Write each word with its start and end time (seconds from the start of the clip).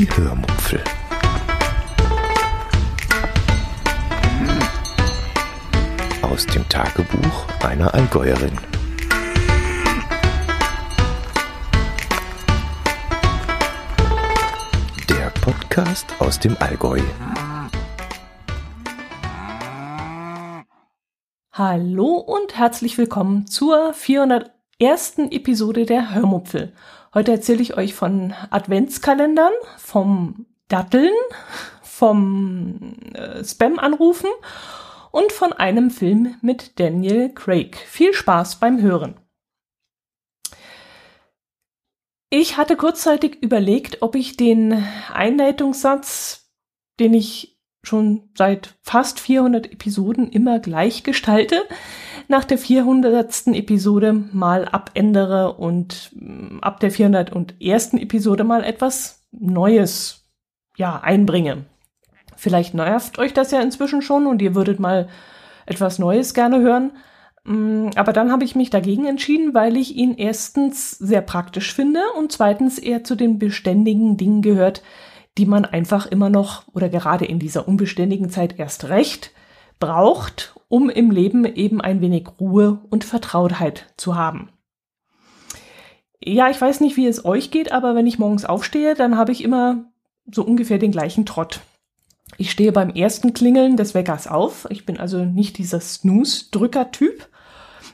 Die 0.00 0.08
Hörmupfel. 0.16 0.82
Aus 6.22 6.46
dem 6.46 6.66
Tagebuch 6.70 7.46
einer 7.62 7.92
Allgäuerin. 7.92 8.56
Der 15.10 15.28
Podcast 15.42 16.06
aus 16.18 16.40
dem 16.40 16.56
Allgäu. 16.60 17.02
Hallo 21.52 22.14
und 22.14 22.56
herzlich 22.56 22.96
willkommen 22.96 23.46
zur 23.46 23.92
401. 23.92 25.18
Episode 25.30 25.84
der 25.84 26.14
Hörmupfel. 26.14 26.72
Heute 27.12 27.32
erzähle 27.32 27.60
ich 27.60 27.76
euch 27.76 27.92
von 27.92 28.34
Adventskalendern, 28.50 29.52
vom 29.78 30.46
Datteln, 30.68 31.12
vom 31.82 32.94
äh, 33.14 33.42
Spam-Anrufen 33.42 34.30
und 35.10 35.32
von 35.32 35.52
einem 35.52 35.90
Film 35.90 36.36
mit 36.40 36.78
Daniel 36.78 37.30
Craig. 37.34 37.76
Viel 37.76 38.14
Spaß 38.14 38.60
beim 38.60 38.80
Hören. 38.80 39.18
Ich 42.30 42.56
hatte 42.56 42.76
kurzzeitig 42.76 43.42
überlegt, 43.42 44.02
ob 44.02 44.14
ich 44.14 44.36
den 44.36 44.86
Einleitungssatz, 45.12 46.52
den 47.00 47.14
ich 47.14 47.60
schon 47.82 48.30
seit 48.38 48.78
fast 48.82 49.18
400 49.18 49.72
Episoden 49.72 50.30
immer 50.30 50.60
gleich 50.60 51.02
gestalte, 51.02 51.64
nach 52.30 52.44
der 52.44 52.58
400. 52.58 53.48
Episode 53.48 54.12
mal 54.12 54.64
abändere 54.66 55.52
und 55.54 56.12
mm, 56.14 56.60
ab 56.60 56.80
der 56.80 56.92
401. 56.92 57.94
Episode 57.94 58.44
mal 58.44 58.64
etwas 58.64 59.26
Neues, 59.32 60.26
ja, 60.76 61.00
einbringe. 61.00 61.64
Vielleicht 62.36 62.72
nervt 62.72 63.18
euch 63.18 63.34
das 63.34 63.50
ja 63.50 63.60
inzwischen 63.60 64.00
schon 64.00 64.26
und 64.26 64.40
ihr 64.40 64.54
würdet 64.54 64.80
mal 64.80 65.08
etwas 65.66 65.98
Neues 65.98 66.32
gerne 66.32 66.60
hören. 66.60 66.92
Mm, 67.44 67.88
aber 67.96 68.12
dann 68.12 68.30
habe 68.30 68.44
ich 68.44 68.54
mich 68.54 68.70
dagegen 68.70 69.06
entschieden, 69.06 69.52
weil 69.52 69.76
ich 69.76 69.96
ihn 69.96 70.14
erstens 70.14 70.92
sehr 70.92 71.22
praktisch 71.22 71.74
finde 71.74 72.00
und 72.16 72.30
zweitens 72.30 72.78
er 72.78 73.02
zu 73.02 73.16
den 73.16 73.40
beständigen 73.40 74.16
Dingen 74.16 74.40
gehört, 74.40 74.82
die 75.36 75.46
man 75.46 75.64
einfach 75.64 76.06
immer 76.06 76.30
noch 76.30 76.68
oder 76.68 76.88
gerade 76.88 77.24
in 77.24 77.40
dieser 77.40 77.66
unbeständigen 77.66 78.30
Zeit 78.30 78.58
erst 78.58 78.88
recht 78.88 79.32
braucht, 79.80 80.54
um 80.70 80.88
im 80.88 81.10
Leben 81.10 81.44
eben 81.44 81.80
ein 81.80 82.00
wenig 82.00 82.28
Ruhe 82.40 82.80
und 82.88 83.02
Vertrautheit 83.04 83.92
zu 83.96 84.14
haben. 84.14 84.48
Ja, 86.22 86.48
ich 86.48 86.60
weiß 86.60 86.80
nicht, 86.80 86.96
wie 86.96 87.06
es 87.06 87.24
euch 87.24 87.50
geht, 87.50 87.72
aber 87.72 87.94
wenn 87.94 88.06
ich 88.06 88.20
morgens 88.20 88.44
aufstehe, 88.44 88.94
dann 88.94 89.16
habe 89.16 89.32
ich 89.32 89.42
immer 89.42 89.86
so 90.30 90.44
ungefähr 90.44 90.78
den 90.78 90.92
gleichen 90.92 91.26
Trott. 91.26 91.60
Ich 92.38 92.52
stehe 92.52 92.70
beim 92.70 92.90
ersten 92.90 93.34
Klingeln 93.34 93.76
des 93.76 93.94
Weckers 93.94 94.28
auf. 94.28 94.68
Ich 94.70 94.86
bin 94.86 95.00
also 95.00 95.24
nicht 95.24 95.58
dieser 95.58 95.80
Snooze-Drücker-Typ. 95.80 97.28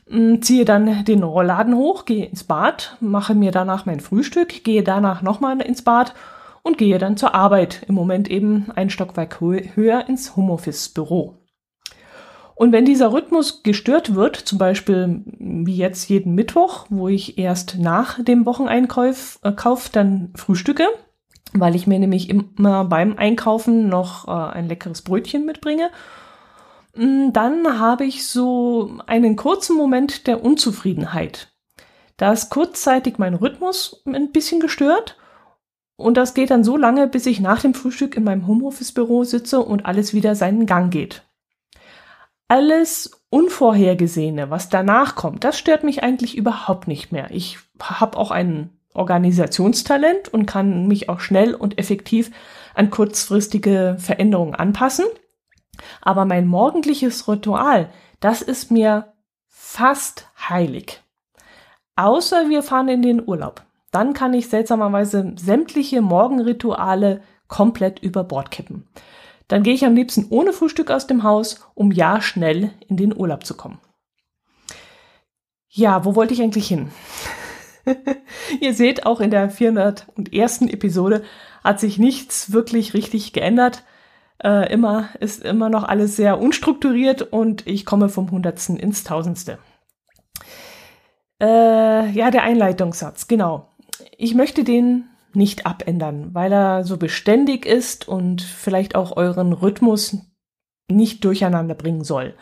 Hm, 0.08 0.42
ziehe 0.42 0.66
dann 0.66 1.05
den 1.06 1.22
Rollladen 1.22 1.74
hoch, 1.74 2.05
gehe 2.05 2.27
ins 2.27 2.44
Bad, 2.44 2.98
mache 3.00 3.34
mir 3.34 3.52
danach 3.52 3.86
mein 3.86 4.00
Frühstück, 4.00 4.64
gehe 4.64 4.83
danach 4.83 5.22
nochmal 5.22 5.62
ins 5.62 5.80
Bad 5.80 6.14
und 6.62 6.77
gehe 6.77 6.98
dann 6.98 7.16
zur 7.16 7.34
Arbeit. 7.34 7.84
Im 7.88 7.94
Moment 7.94 8.28
eben 8.28 8.70
ein 8.74 8.90
Stockwerk 8.90 9.40
höher 9.40 10.08
ins 10.08 10.36
Homeoffice-Büro. 10.36 11.36
Und 12.56 12.72
wenn 12.72 12.86
dieser 12.86 13.12
Rhythmus 13.12 13.62
gestört 13.62 14.14
wird, 14.14 14.34
zum 14.34 14.56
Beispiel 14.56 15.22
wie 15.38 15.76
jetzt 15.76 16.08
jeden 16.08 16.34
Mittwoch, 16.34 16.86
wo 16.88 17.06
ich 17.06 17.36
erst 17.36 17.76
nach 17.78 18.24
dem 18.24 18.46
Wocheneinkauf 18.46 19.38
äh, 19.42 19.52
Kauf 19.52 19.90
dann 19.90 20.32
frühstücke, 20.34 20.86
weil 21.52 21.77
ich 21.77 21.86
mir 21.86 21.98
nämlich 21.98 22.30
immer 22.30 22.86
beim 22.86 23.18
Einkaufen 23.18 23.90
noch 23.90 24.27
äh, 24.27 24.30
ein 24.30 24.68
leckeres 24.68 25.02
Brötchen 25.02 25.44
mitbringe, 25.44 25.90
mm, 26.94 27.32
dann 27.34 27.78
habe 27.78 28.06
ich 28.06 28.27
so 28.27 29.00
einen 29.06 29.36
kurzen 29.36 29.77
Moment 29.77 30.27
der 30.27 30.42
Unzufriedenheit. 30.42 31.52
Da 32.16 32.33
ist 32.33 32.48
kurzzeitig 32.48 33.18
mein 33.18 33.34
Rhythmus 33.34 34.02
ein 34.06 34.33
bisschen 34.33 34.61
gestört 34.61 35.18
und 35.96 36.16
das 36.16 36.33
geht 36.33 36.50
dann 36.50 36.64
so 36.64 36.78
lange, 36.78 37.06
bis 37.06 37.27
ich 37.27 37.39
nach 37.39 37.61
dem 37.61 37.74
Frühstück 37.74 38.16
in 38.16 38.24
meinem 38.24 38.46
Homeoffice-Büro 38.46 39.24
sitze 39.24 39.61
und 39.61 39.84
alles 39.84 40.14
wieder 40.14 40.34
seinen 40.34 40.64
Gang 40.64 40.90
geht 40.90 41.22
alles 42.48 43.11
Unvorhergesehene, 43.29 44.51
was 44.51 44.68
danach 44.68 45.14
kommt, 45.17 45.45
das 45.45 45.58
stört 45.58 45.83
mich 45.84 46.02
eigentlich 46.02 46.36
überhaupt 46.36 46.86
nicht 46.89 47.12
mehr. 47.12 47.30
Ich 47.30 47.58
habe 47.80 48.17
auch 48.17 48.30
ein 48.30 48.70
Organisationstalent 48.95 50.33
und 50.33 50.46
kann 50.46 50.86
mich 50.86 51.08
auch 51.08 51.20
schnell 51.20 51.55
und 51.55 51.79
effektiv 51.79 52.30
an 52.74 52.90
kurzfristige 52.90 53.96
Veränderungen 53.98 54.55
anpassen. 54.55 55.07
Aber 56.01 56.24
mein 56.24 56.46
morgendliches 56.46 57.29
Ritual, 57.29 57.90
das 58.20 58.42
ist 58.42 58.70
mir 58.70 59.13
fast 59.46 60.28
heilig. 60.48 61.02
Außer 61.96 62.48
wir 62.48 62.63
fahren 62.63 62.89
in 62.89 63.02
den 63.02 63.27
Urlaub. 63.27 63.63
Dann 63.90 64.14
kann 64.14 64.34
ich 64.34 64.48
seltsamerweise 64.48 65.34
sämtliche 65.36 66.01
Morgenrituale 66.01 67.23
komplett 67.48 67.98
über 67.98 68.24
Bord 68.24 68.51
kippen. 68.51 68.86
Dann 69.48 69.62
gehe 69.62 69.74
ich 69.74 69.84
am 69.84 69.95
liebsten 69.95 70.27
ohne 70.30 70.52
Frühstück 70.52 70.90
aus 70.90 71.07
dem 71.07 71.23
Haus, 71.23 71.61
um 71.74 71.92
ja 71.92 72.20
schnell 72.20 72.73
in 72.89 72.96
den 72.96 73.17
Urlaub 73.17 73.45
zu 73.46 73.57
kommen. 73.57 73.79
Ja, 75.68 76.05
wo 76.05 76.14
wollte 76.14 76.34
ich 76.34 76.42
eigentlich 76.42 76.68
hin? 76.68 76.90
Ihr 78.61 78.74
seht, 78.74 79.07
auch 79.07 79.20
in 79.20 79.30
der 79.30 79.51
401. 79.51 80.62
Episode 80.62 81.23
hat 81.62 81.80
sich 81.80 81.98
nichts 81.98 82.52
wirklich 82.52 82.95
richtig 82.95 83.33
geändert. 83.33 83.84
Äh, 84.42 84.73
immer 84.73 85.08
ist 85.20 85.45
immer 85.45 85.68
noch 85.68 85.84
alles 85.84 86.17
sehr 86.17 86.40
unstrukturiert 86.40 87.23
und 87.23 87.67
ich 87.67 87.86
komme 87.86 88.08
vom 88.08 88.30
Hundertsten 88.30 88.77
ins 88.77 89.05
Tausendste. 89.05 89.58
Äh, 91.40 92.11
ja, 92.11 92.30
der 92.30 92.42
Einleitungssatz, 92.42 93.28
genau. 93.28 93.68
Ich 94.17 94.34
möchte 94.34 94.64
den 94.64 95.08
nicht 95.36 95.67
abändern, 95.67 96.35
weil 96.35 96.52
er 96.52 96.85
so 96.85 96.97
beständig 96.97 97.67
ist 97.67 98.08
und 98.08 98.42
vielleicht 98.42 98.95
auch 98.97 99.17
euren 99.17 99.52
Rhythmus 99.52 100.19
nicht 100.91 101.24
durcheinander 101.24 101.74
bringen 101.74 102.05
soll. 102.05 102.35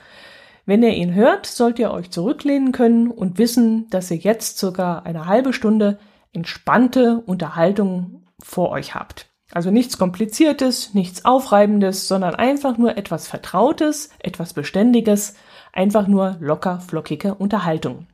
Wenn 0.67 0.83
ihr 0.83 0.95
ihn 0.95 1.13
hört, 1.13 1.45
sollt 1.45 1.79
ihr 1.79 1.91
euch 1.91 2.11
zurücklehnen 2.11 2.73
können 2.73 3.11
und 3.11 3.39
wissen, 3.39 3.89
dass 3.91 4.11
ihr 4.11 4.17
jetzt 4.17 4.59
circa 4.59 5.01
eine 5.01 5.27
halbe 5.27 5.53
Stunde 5.53 5.99
entspannte 6.33 7.23
Unterhaltung 7.27 8.25
vor 8.43 8.71
euch 8.71 8.95
habt. 8.95 9.27
Also 9.53 9.71
nichts 9.71 9.99
Kompliziertes, 9.99 10.95
nichts 10.95 11.25
Aufreibendes, 11.25 12.09
sondern 12.09 12.35
einfach 12.35 12.79
nur 12.79 12.97
etwas 12.97 13.29
Vertrautes, 13.29 14.11
etwas 14.19 14.55
Beständiges, 14.55 15.35
einfach 15.73 16.07
nur 16.07 16.37
locker 16.41 16.81
flockige 16.81 17.35
Unterhaltung. 17.35 18.07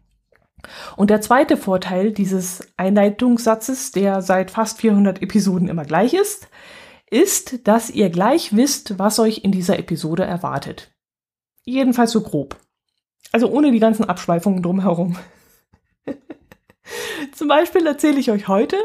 Und 0.97 1.11
der 1.11 1.21
zweite 1.21 1.57
Vorteil 1.57 2.13
dieses 2.13 2.69
Einleitungssatzes, 2.77 3.93
der 3.93 4.23
seit 4.23 4.51
fast 4.51 4.79
400 4.81 5.23
Episoden 5.23 5.69
immer 5.69 5.85
gleich 5.85 6.15
ist, 6.15 6.49
ist, 7.11 7.67
dass 7.67 7.91
ihr 7.91 8.11
gleich 8.11 8.57
wisst, 8.57 8.99
was 8.99 9.19
euch 9.19 9.39
in 9.45 9.53
dieser 9.53 9.79
Episode 9.79 10.25
erwartet. 10.25 10.93
Jedenfalls 11.65 12.13
so 12.13 12.23
grob. 12.23 12.57
Also 13.33 13.51
ohne 13.51 13.71
die 13.73 13.81
ganzen 13.81 14.05
Abschweifungen 14.05 14.63
drumherum. 14.63 15.17
Zum 17.33 17.49
Beispiel 17.49 17.87
erzähle 17.87 18.19
ich 18.19 18.31
euch 18.31 18.49
heute 18.49 18.77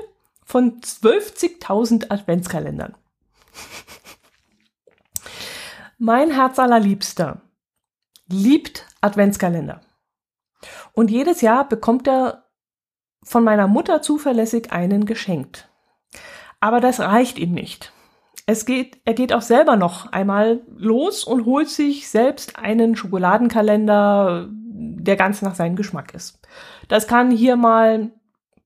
von 0.44 0.82
12.000 0.82 2.12
Adventskalendern. 2.12 2.96
mein 5.98 6.32
Herz 6.32 6.60
allerliebster 6.60 7.42
liebt 8.28 8.86
Adventskalender. 9.02 9.82
Und 10.94 11.12
jedes 11.12 11.42
Jahr 11.42 11.68
bekommt 11.68 12.08
er 12.08 12.46
von 13.24 13.44
meiner 13.44 13.68
Mutter 13.68 14.02
zuverlässig 14.02 14.72
einen 14.72 15.06
geschenkt. 15.06 15.70
Aber 16.60 16.80
das 16.80 17.00
reicht 17.00 17.38
ihm 17.40 17.54
nicht. 17.54 17.92
Es 18.48 18.66
geht, 18.66 19.00
er 19.06 19.16
geht 19.16 19.34
auch 19.34 19.42
selber 19.42 19.76
noch 19.76 20.12
einmal 20.12 20.62
los 20.78 21.24
und 21.24 21.46
holt 21.46 21.68
sich 21.68 22.10
selbst 22.10 22.60
einen 22.60 22.96
Schokoladenkalender, 22.96 24.48
der 24.50 25.16
ganz 25.16 25.42
nach 25.42 25.56
seinem 25.56 25.76
Geschmack 25.76 26.14
ist. 26.14 26.40
Das 26.88 27.08
kann 27.08 27.32
hier 27.32 27.56
mal 27.56 28.12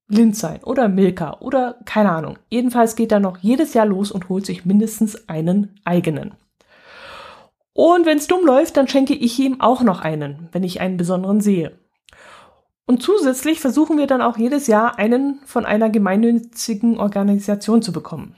Linz 0.09 0.39
sein 0.39 0.63
oder 0.63 0.89
Milka 0.89 1.37
oder 1.39 1.77
keine 1.85 2.11
Ahnung. 2.11 2.37
Jedenfalls 2.49 2.95
geht 2.95 3.11
er 3.11 3.19
noch 3.19 3.37
jedes 3.37 3.73
Jahr 3.73 3.85
los 3.85 4.11
und 4.11 4.27
holt 4.27 4.45
sich 4.45 4.65
mindestens 4.65 5.29
einen 5.29 5.79
eigenen. 5.85 6.33
Und 7.73 8.05
wenn 8.05 8.17
es 8.17 8.27
dumm 8.27 8.45
läuft, 8.45 8.75
dann 8.75 8.89
schenke 8.89 9.13
ich 9.13 9.39
ihm 9.39 9.61
auch 9.61 9.83
noch 9.83 10.01
einen, 10.01 10.49
wenn 10.51 10.63
ich 10.63 10.81
einen 10.81 10.97
besonderen 10.97 11.39
sehe. 11.39 11.78
Und 12.89 13.03
zusätzlich 13.03 13.59
versuchen 13.59 13.99
wir 13.99 14.07
dann 14.07 14.23
auch 14.23 14.35
jedes 14.35 14.65
Jahr 14.65 14.97
einen 14.97 15.41
von 15.45 15.63
einer 15.63 15.91
gemeinnützigen 15.91 16.97
Organisation 16.97 17.83
zu 17.83 17.91
bekommen. 17.91 18.35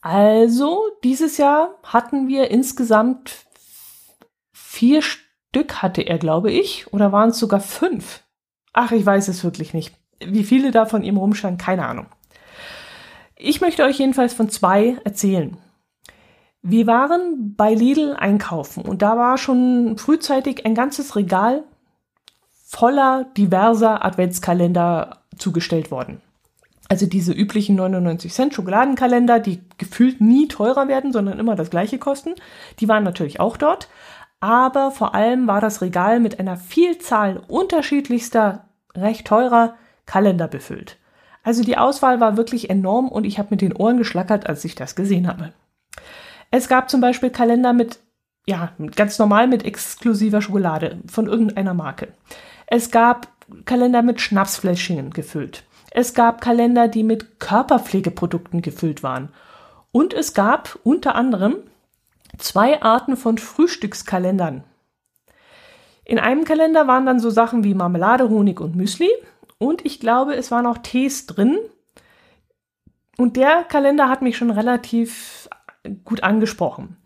Also, 0.00 0.88
dieses 1.04 1.36
Jahr 1.36 1.78
hatten 1.84 2.26
wir 2.26 2.50
insgesamt 2.50 3.46
vier 4.50 5.02
Stück 5.02 5.74
hatte 5.80 6.02
er, 6.02 6.18
glaube 6.18 6.50
ich, 6.50 6.92
oder 6.92 7.12
waren 7.12 7.30
es 7.30 7.38
sogar 7.38 7.60
fünf? 7.60 8.24
Ach, 8.72 8.90
ich 8.90 9.06
weiß 9.06 9.28
es 9.28 9.44
wirklich 9.44 9.72
nicht. 9.72 9.94
Wie 10.18 10.42
viele 10.42 10.72
da 10.72 10.84
von 10.84 11.04
ihm 11.04 11.16
rumstanden, 11.16 11.64
keine 11.64 11.86
Ahnung. 11.86 12.06
Ich 13.36 13.60
möchte 13.60 13.84
euch 13.84 14.00
jedenfalls 14.00 14.34
von 14.34 14.48
zwei 14.48 14.98
erzählen. 15.04 15.56
Wir 16.62 16.88
waren 16.88 17.54
bei 17.54 17.72
Lidl 17.72 18.16
einkaufen 18.18 18.84
und 18.84 19.00
da 19.00 19.16
war 19.16 19.38
schon 19.38 19.96
frühzeitig 19.96 20.66
ein 20.66 20.74
ganzes 20.74 21.14
Regal 21.14 21.62
voller 22.68 23.24
diverser 23.36 24.04
Adventskalender 24.04 25.22
zugestellt 25.38 25.90
worden. 25.90 26.20
Also 26.90 27.06
diese 27.06 27.32
üblichen 27.32 27.76
99 27.76 28.32
Cent 28.32 28.54
Schokoladenkalender, 28.54 29.40
die 29.40 29.62
gefühlt 29.78 30.20
nie 30.20 30.48
teurer 30.48 30.86
werden, 30.86 31.10
sondern 31.10 31.38
immer 31.38 31.56
das 31.56 31.70
gleiche 31.70 31.98
kosten, 31.98 32.34
die 32.78 32.86
waren 32.86 33.04
natürlich 33.04 33.40
auch 33.40 33.56
dort. 33.56 33.88
Aber 34.40 34.90
vor 34.90 35.14
allem 35.14 35.46
war 35.46 35.62
das 35.62 35.80
Regal 35.80 36.20
mit 36.20 36.38
einer 36.38 36.58
Vielzahl 36.58 37.40
unterschiedlichster, 37.48 38.66
recht 38.94 39.26
teurer 39.26 39.74
Kalender 40.04 40.46
befüllt. 40.46 40.98
Also 41.42 41.64
die 41.64 41.78
Auswahl 41.78 42.20
war 42.20 42.36
wirklich 42.36 42.68
enorm 42.68 43.08
und 43.08 43.24
ich 43.24 43.38
habe 43.38 43.48
mit 43.50 43.62
den 43.62 43.74
Ohren 43.74 43.96
geschlackert, 43.96 44.46
als 44.46 44.64
ich 44.66 44.74
das 44.74 44.94
gesehen 44.94 45.26
habe. 45.26 45.52
Es 46.50 46.68
gab 46.68 46.90
zum 46.90 47.00
Beispiel 47.00 47.30
Kalender 47.30 47.72
mit, 47.72 47.98
ja, 48.46 48.72
ganz 48.94 49.18
normal 49.18 49.48
mit 49.48 49.64
exklusiver 49.64 50.42
Schokolade 50.42 50.98
von 51.06 51.26
irgendeiner 51.26 51.74
Marke. 51.74 52.08
Es 52.70 52.90
gab 52.90 53.28
Kalender 53.64 54.02
mit 54.02 54.20
Schnapsfläschchen 54.20 55.10
gefüllt. 55.10 55.64
Es 55.90 56.12
gab 56.12 56.42
Kalender, 56.42 56.86
die 56.86 57.02
mit 57.02 57.40
Körperpflegeprodukten 57.40 58.60
gefüllt 58.60 59.02
waren. 59.02 59.30
Und 59.90 60.12
es 60.12 60.34
gab 60.34 60.78
unter 60.84 61.14
anderem 61.14 61.56
zwei 62.36 62.82
Arten 62.82 63.16
von 63.16 63.38
Frühstückskalendern. 63.38 64.64
In 66.04 66.18
einem 66.18 66.44
Kalender 66.44 66.86
waren 66.86 67.06
dann 67.06 67.20
so 67.20 67.30
Sachen 67.30 67.64
wie 67.64 67.72
Marmelade, 67.72 68.28
Honig 68.28 68.60
und 68.60 68.76
Müsli. 68.76 69.10
Und 69.56 69.86
ich 69.86 69.98
glaube, 69.98 70.34
es 70.34 70.50
waren 70.50 70.66
auch 70.66 70.78
Tees 70.78 71.24
drin. 71.24 71.58
Und 73.16 73.36
der 73.36 73.64
Kalender 73.64 74.10
hat 74.10 74.20
mich 74.20 74.36
schon 74.36 74.50
relativ 74.50 75.48
gut 76.04 76.22
angesprochen. 76.22 76.97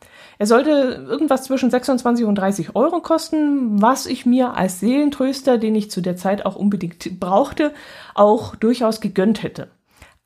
Er 0.43 0.47
sollte 0.47 1.07
irgendwas 1.09 1.45
zwischen 1.45 1.71
26 1.71 2.27
und 2.27 2.35
30 2.35 2.75
Euro 2.75 2.99
kosten, 2.99 3.81
was 3.81 4.07
ich 4.07 4.27
mir 4.27 4.55
als 4.57 4.81
Seelentröster, 4.81 5.57
den 5.57 5.77
ich 5.77 5.89
zu 5.89 6.01
der 6.01 6.17
Zeit 6.17 6.45
auch 6.45 6.57
unbedingt 6.57 7.21
brauchte, 7.21 7.73
auch 8.17 8.57
durchaus 8.57 9.01
gegönnt 9.01 9.45
hätte. 9.45 9.69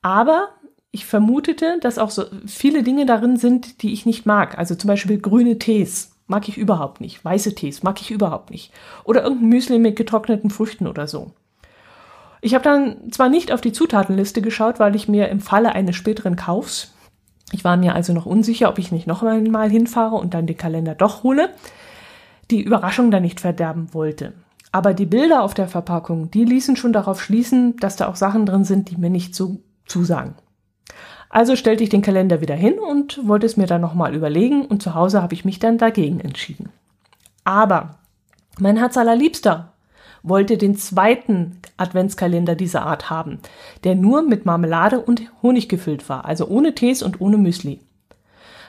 Aber 0.01 0.47
ich 0.89 1.05
vermutete, 1.05 1.77
dass 1.81 1.99
auch 1.99 2.09
so 2.09 2.23
viele 2.47 2.81
Dinge 2.81 3.05
darin 3.05 3.37
sind, 3.37 3.83
die 3.83 3.93
ich 3.93 4.07
nicht 4.07 4.25
mag. 4.25 4.57
Also 4.57 4.73
zum 4.73 4.87
Beispiel 4.87 5.19
grüne 5.19 5.59
Tees 5.59 6.15
mag 6.25 6.49
ich 6.49 6.57
überhaupt 6.57 6.99
nicht. 6.99 7.23
Weiße 7.23 7.53
Tees 7.53 7.83
mag 7.83 8.01
ich 8.01 8.09
überhaupt 8.09 8.49
nicht. 8.49 8.73
Oder 9.03 9.21
irgendein 9.21 9.49
Müsli 9.49 9.77
mit 9.77 9.97
getrockneten 9.97 10.49
Früchten 10.49 10.87
oder 10.87 11.07
so. 11.07 11.29
Ich 12.41 12.55
habe 12.55 12.63
dann 12.63 13.11
zwar 13.11 13.29
nicht 13.29 13.51
auf 13.51 13.61
die 13.61 13.71
Zutatenliste 13.71 14.41
geschaut, 14.41 14.79
weil 14.79 14.95
ich 14.95 15.07
mir 15.07 15.29
im 15.29 15.41
Falle 15.41 15.73
eines 15.73 15.95
späteren 15.95 16.35
Kaufs 16.35 16.95
ich 17.51 17.63
war 17.63 17.77
mir 17.77 17.95
also 17.95 18.13
noch 18.13 18.25
unsicher, 18.25 18.69
ob 18.69 18.77
ich 18.77 18.91
nicht 18.91 19.07
noch 19.07 19.23
einmal 19.23 19.69
hinfahre 19.69 20.15
und 20.15 20.33
dann 20.33 20.47
den 20.47 20.57
Kalender 20.57 20.95
doch 20.95 21.23
hole, 21.23 21.49
die 22.51 22.61
Überraschung 22.61 23.11
dann 23.11 23.23
nicht 23.23 23.39
verderben 23.39 23.93
wollte. 23.93 24.33
Aber 24.71 24.93
die 24.93 25.05
Bilder 25.05 25.43
auf 25.43 25.53
der 25.53 25.67
Verpackung, 25.67 26.29
die 26.29 26.43
ließen 26.43 26.75
schon 26.75 26.93
darauf 26.93 27.21
schließen, 27.21 27.77
dass 27.77 27.95
da 27.95 28.07
auch 28.07 28.15
Sachen 28.15 28.45
drin 28.45 28.63
sind, 28.63 28.89
die 28.89 28.97
mir 28.97 29.09
nicht 29.09 29.33
so 29.33 29.59
zusagen. 29.85 30.35
Also 31.29 31.55
stellte 31.55 31.83
ich 31.83 31.89
den 31.89 32.01
Kalender 32.01 32.41
wieder 32.41 32.55
hin 32.55 32.75
und 32.79 33.27
wollte 33.27 33.45
es 33.45 33.57
mir 33.57 33.67
dann 33.67 33.81
nochmal 33.81 34.15
überlegen 34.15 34.65
und 34.65 34.81
zu 34.81 34.93
Hause 34.93 35.21
habe 35.21 35.33
ich 35.33 35.45
mich 35.45 35.59
dann 35.59 35.77
dagegen 35.77 36.19
entschieden. 36.19 36.69
Aber 37.43 37.99
mein 38.59 38.77
Herz 38.77 38.97
allerliebster 38.97 39.73
wollte 40.23 40.57
den 40.57 40.75
zweiten 40.75 41.59
Adventskalender 41.77 42.55
dieser 42.55 42.85
Art 42.85 43.09
haben, 43.09 43.39
der 43.83 43.95
nur 43.95 44.21
mit 44.21 44.45
Marmelade 44.45 44.99
und 44.99 45.23
Honig 45.41 45.69
gefüllt 45.69 46.09
war, 46.09 46.25
also 46.25 46.47
ohne 46.47 46.75
Tees 46.75 47.03
und 47.03 47.21
ohne 47.21 47.37
Müsli. 47.37 47.79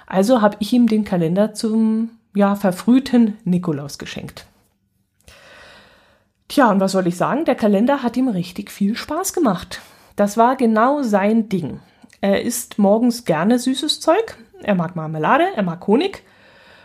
Also 0.07 0.41
habe 0.41 0.57
ich 0.61 0.73
ihm 0.73 0.87
den 0.87 1.05
Kalender 1.05 1.55
zum 1.55 2.11
ja 2.35 2.55
verfrühten 2.55 3.37
Nikolaus 3.45 3.99
geschenkt. 3.99 4.47
Tja, 6.49 6.71
und 6.71 6.81
was 6.81 6.93
soll 6.93 7.07
ich 7.07 7.17
sagen? 7.17 7.45
Der 7.45 7.55
Kalender 7.55 8.03
hat 8.03 8.17
ihm 8.17 8.29
richtig 8.29 8.71
viel 8.71 8.97
Spaß 8.97 9.35
gemacht. 9.35 9.83
Das 10.17 10.37
war 10.37 10.57
genau 10.57 11.03
sein 11.03 11.49
Ding. 11.49 11.81
Er 12.21 12.43
isst 12.43 12.79
morgens 12.79 13.25
gerne 13.25 13.59
süßes 13.59 14.01
Zeug, 14.01 14.37
er 14.63 14.75
mag 14.75 14.97
Marmelade, 14.97 15.45
er 15.55 15.63
mag 15.63 15.87
Honig. 15.87 16.25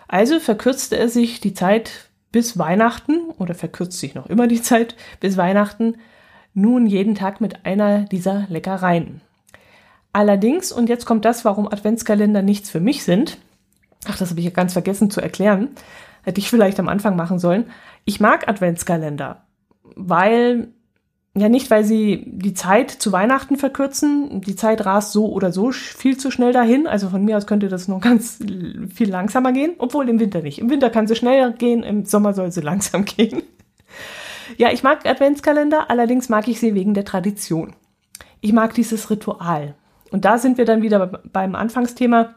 Also 0.07 0.39
verkürzte 0.39 0.97
er 0.97 1.09
sich 1.09 1.39
die 1.39 1.53
Zeit 1.53 2.09
bis 2.33 2.57
Weihnachten 2.57 3.29
oder 3.37 3.55
verkürzt 3.55 3.99
sich 3.99 4.15
noch 4.15 4.25
immer 4.25 4.47
die 4.47 4.61
Zeit 4.61 4.97
bis 5.21 5.37
Weihnachten 5.37 5.95
nun 6.53 6.85
jeden 6.85 7.15
Tag 7.15 7.39
mit 7.39 7.65
einer 7.65 8.03
dieser 8.03 8.45
Leckereien. 8.49 9.21
Allerdings, 10.11 10.71
und 10.71 10.89
jetzt 10.89 11.05
kommt 11.05 11.23
das, 11.23 11.45
warum 11.45 11.67
Adventskalender 11.67 12.41
nichts 12.41 12.69
für 12.69 12.81
mich 12.81 13.03
sind. 13.03 13.37
Ach, 14.05 14.17
das 14.17 14.29
habe 14.29 14.39
ich 14.41 14.45
ja 14.45 14.51
ganz 14.51 14.73
vergessen 14.73 15.09
zu 15.09 15.21
erklären. 15.21 15.69
Hätte 16.23 16.39
ich 16.39 16.49
vielleicht 16.49 16.79
am 16.79 16.89
Anfang 16.89 17.15
machen 17.15 17.39
sollen. 17.39 17.71
Ich 18.05 18.19
mag 18.19 18.47
Adventskalender, 18.47 19.45
weil 19.95 20.67
ja, 21.35 21.49
nicht, 21.49 21.71
weil 21.71 21.83
sie 21.83 22.25
die 22.27 22.53
Zeit 22.53 22.91
zu 22.91 23.11
Weihnachten 23.11 23.57
verkürzen. 23.57 24.41
Die 24.41 24.55
Zeit 24.55 24.85
rast 24.85 25.13
so 25.13 25.31
oder 25.31 25.51
so 25.51 25.71
viel 25.71 26.15
zu 26.15 26.29
schnell 26.29 26.53
dahin. 26.53 26.85
Also 26.85 27.09
von 27.09 27.25
mir 27.25 27.37
aus 27.37 27.47
könnte 27.47 27.69
das 27.69 27.87
noch 27.87 28.01
ganz 28.01 28.37
viel 28.93 29.09
langsamer 29.09 29.51
gehen. 29.51 29.73
Obwohl 29.79 30.09
im 30.09 30.19
Winter 30.19 30.41
nicht. 30.43 30.59
Im 30.59 30.69
Winter 30.69 30.91
kann 30.91 31.07
sie 31.07 31.15
schneller 31.15 31.51
gehen, 31.51 31.81
im 31.81 32.05
Sommer 32.05 32.33
soll 32.33 32.51
sie 32.51 32.61
langsam 32.61 33.05
gehen. 33.05 33.41
Ja, 34.57 34.71
ich 34.71 34.83
mag 34.83 35.07
Adventskalender, 35.07 35.89
allerdings 35.89 36.29
mag 36.29 36.47
ich 36.47 36.59
sie 36.59 36.75
wegen 36.75 36.93
der 36.93 37.05
Tradition. 37.05 37.73
Ich 38.41 38.53
mag 38.53 38.75
dieses 38.75 39.09
Ritual. 39.09 39.73
Und 40.11 40.25
da 40.25 40.37
sind 40.37 40.59
wir 40.59 40.65
dann 40.65 40.83
wieder 40.83 41.07
beim 41.07 41.55
Anfangsthema. 41.55 42.35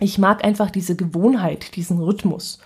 Ich 0.00 0.18
mag 0.18 0.44
einfach 0.44 0.70
diese 0.70 0.96
Gewohnheit, 0.96 1.76
diesen 1.76 1.98
Rhythmus, 1.98 2.58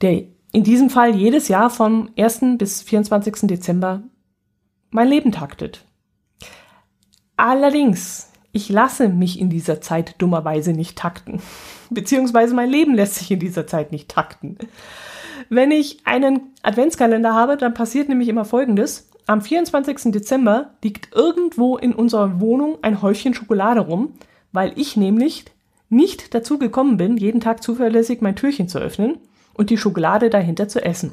der 0.00 0.24
in 0.50 0.64
diesem 0.64 0.90
Fall 0.90 1.14
jedes 1.14 1.46
Jahr 1.46 1.70
vom 1.70 2.10
1. 2.16 2.56
bis 2.56 2.82
24. 2.82 3.42
Dezember 3.42 4.02
mein 4.90 5.08
Leben 5.08 5.32
taktet. 5.32 5.84
Allerdings, 7.36 8.30
ich 8.52 8.68
lasse 8.68 9.08
mich 9.08 9.38
in 9.38 9.50
dieser 9.50 9.80
Zeit 9.80 10.16
dummerweise 10.18 10.72
nicht 10.72 10.98
takten. 10.98 11.40
Beziehungsweise 11.90 12.54
mein 12.54 12.70
Leben 12.70 12.94
lässt 12.94 13.16
sich 13.16 13.30
in 13.30 13.40
dieser 13.40 13.66
Zeit 13.66 13.92
nicht 13.92 14.08
takten. 14.10 14.58
Wenn 15.48 15.70
ich 15.70 16.04
einen 16.04 16.52
Adventskalender 16.62 17.34
habe, 17.34 17.56
dann 17.56 17.74
passiert 17.74 18.08
nämlich 18.08 18.28
immer 18.28 18.44
Folgendes. 18.44 19.08
Am 19.26 19.40
24. 19.40 20.12
Dezember 20.12 20.74
liegt 20.82 21.14
irgendwo 21.14 21.76
in 21.76 21.94
unserer 21.94 22.40
Wohnung 22.40 22.78
ein 22.82 23.02
Häufchen 23.02 23.34
Schokolade 23.34 23.80
rum, 23.80 24.14
weil 24.52 24.72
ich 24.76 24.96
nämlich 24.96 25.44
nicht 25.90 26.34
dazu 26.34 26.58
gekommen 26.58 26.96
bin, 26.96 27.16
jeden 27.16 27.40
Tag 27.40 27.62
zuverlässig 27.62 28.20
mein 28.20 28.36
Türchen 28.36 28.68
zu 28.68 28.78
öffnen 28.78 29.18
und 29.54 29.70
die 29.70 29.78
Schokolade 29.78 30.30
dahinter 30.30 30.68
zu 30.68 30.84
essen. 30.84 31.12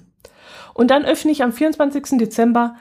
Und 0.73 0.91
dann 0.91 1.05
öffne 1.05 1.31
ich 1.31 1.43
am 1.43 1.53
24. 1.53 2.17
Dezember 2.17 2.75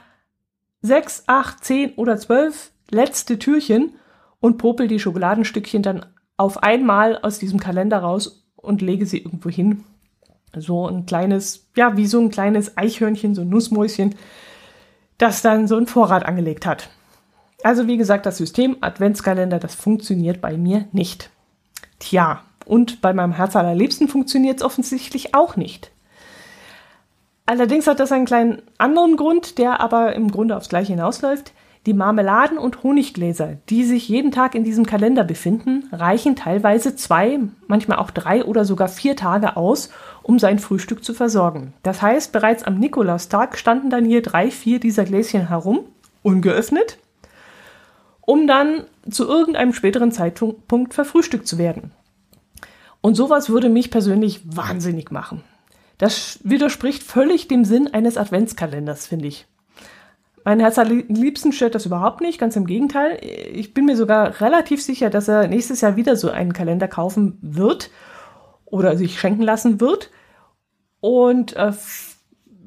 sechs, 0.81 1.23
acht, 1.27 1.63
zehn 1.63 1.93
oder 1.95 2.17
zwölf 2.17 2.71
letzte 2.89 3.39
Türchen 3.39 3.95
und 4.39 4.57
popel 4.57 4.87
die 4.87 4.99
Schokoladenstückchen 4.99 5.83
dann 5.83 6.05
auf 6.37 6.63
einmal 6.63 7.17
aus 7.17 7.39
diesem 7.39 7.59
Kalender 7.59 7.99
raus 7.99 8.45
und 8.55 8.81
lege 8.81 9.05
sie 9.05 9.19
irgendwo 9.19 9.49
hin. 9.49 9.83
So 10.55 10.87
ein 10.87 11.05
kleines, 11.05 11.67
ja, 11.75 11.97
wie 11.97 12.07
so 12.07 12.19
ein 12.19 12.29
kleines 12.29 12.77
Eichhörnchen, 12.77 13.35
so 13.35 13.41
ein 13.41 13.49
Nussmäuschen, 13.49 14.15
das 15.17 15.41
dann 15.41 15.67
so 15.67 15.75
einen 15.77 15.87
Vorrat 15.87 16.25
angelegt 16.25 16.65
hat. 16.65 16.89
Also 17.63 17.87
wie 17.87 17.97
gesagt, 17.97 18.25
das 18.25 18.37
System 18.37 18.77
Adventskalender, 18.81 19.59
das 19.59 19.75
funktioniert 19.75 20.41
bei 20.41 20.57
mir 20.57 20.87
nicht. 20.91 21.29
Tja, 21.99 22.43
und 22.65 23.01
bei 23.01 23.13
meinem 23.13 23.33
Herz 23.33 23.55
allerliebsten 23.55 24.07
funktioniert 24.07 24.57
es 24.59 24.65
offensichtlich 24.65 25.33
auch 25.33 25.55
nicht. 25.55 25.91
Allerdings 27.45 27.85
hat 27.85 27.99
das 27.99 28.11
einen 28.11 28.25
kleinen 28.25 28.61
anderen 28.77 29.17
Grund, 29.17 29.57
der 29.57 29.79
aber 29.79 30.15
im 30.15 30.31
Grunde 30.31 30.57
aufs 30.57 30.69
Gleiche 30.69 30.93
hinausläuft. 30.93 31.53
Die 31.85 31.93
Marmeladen 31.93 32.57
und 32.57 32.81
Honiggläser, 32.81 33.57
die 33.69 33.83
sich 33.83 34.09
jeden 34.09 34.31
Tag 34.31 34.55
in 34.55 34.63
diesem 34.63 34.87
Kalender 34.87 35.23
befinden, 35.23 35.87
reichen 35.91 36.35
teilweise 36.35 36.95
zwei, 36.95 37.39
manchmal 37.67 37.99
auch 37.99 38.09
drei 38.09 38.43
oder 38.43 38.65
sogar 38.65 38.87
vier 38.87 39.15
Tage 39.15 39.55
aus, 39.55 39.91
um 40.23 40.39
sein 40.39 40.57
Frühstück 40.57 41.03
zu 41.03 41.13
versorgen. 41.13 41.73
Das 41.83 42.01
heißt, 42.01 42.31
bereits 42.31 42.63
am 42.63 42.79
Nikolaustag 42.79 43.55
standen 43.55 43.91
dann 43.91 44.05
hier 44.05 44.23
drei, 44.23 44.49
vier 44.49 44.79
dieser 44.79 45.05
Gläschen 45.05 45.47
herum, 45.47 45.81
ungeöffnet, 46.23 46.97
um 48.21 48.47
dann 48.47 48.85
zu 49.07 49.27
irgendeinem 49.27 49.73
späteren 49.73 50.11
Zeitpunkt 50.11 50.95
verfrühstückt 50.95 51.47
zu 51.47 51.59
werden. 51.59 51.91
Und 53.01 53.13
sowas 53.13 53.51
würde 53.51 53.69
mich 53.69 53.91
persönlich 53.91 54.41
wahnsinnig 54.43 55.11
machen. 55.11 55.43
Das 55.97 56.39
widerspricht 56.43 57.03
völlig 57.03 57.47
dem 57.47 57.65
Sinn 57.65 57.93
eines 57.93 58.17
Adventskalenders, 58.17 59.07
finde 59.07 59.27
ich. 59.27 59.47
Mein 60.43 60.59
Herz 60.59 60.77
liebsten 60.77 61.51
stört 61.53 61.73
das 61.73 61.87
überhaupt 61.87 62.21
nicht, 62.21 62.37
ganz 62.37 62.55
im 62.55 62.67
Gegenteil. 62.67 63.19
Ich 63.51 63.73
bin 63.73 63.85
mir 63.85 63.97
sogar 63.97 64.41
relativ 64.41 64.81
sicher, 64.81 65.09
dass 65.09 65.27
er 65.27 65.47
nächstes 65.47 65.81
Jahr 65.81 65.95
wieder 65.95 66.15
so 66.15 66.29
einen 66.29 66.53
Kalender 66.53 66.87
kaufen 66.87 67.39
wird 67.41 67.89
oder 68.65 68.95
sich 68.95 69.19
schenken 69.19 69.41
lassen 69.41 69.81
wird. 69.81 70.11
Und 70.99 71.55
äh, 71.55 71.71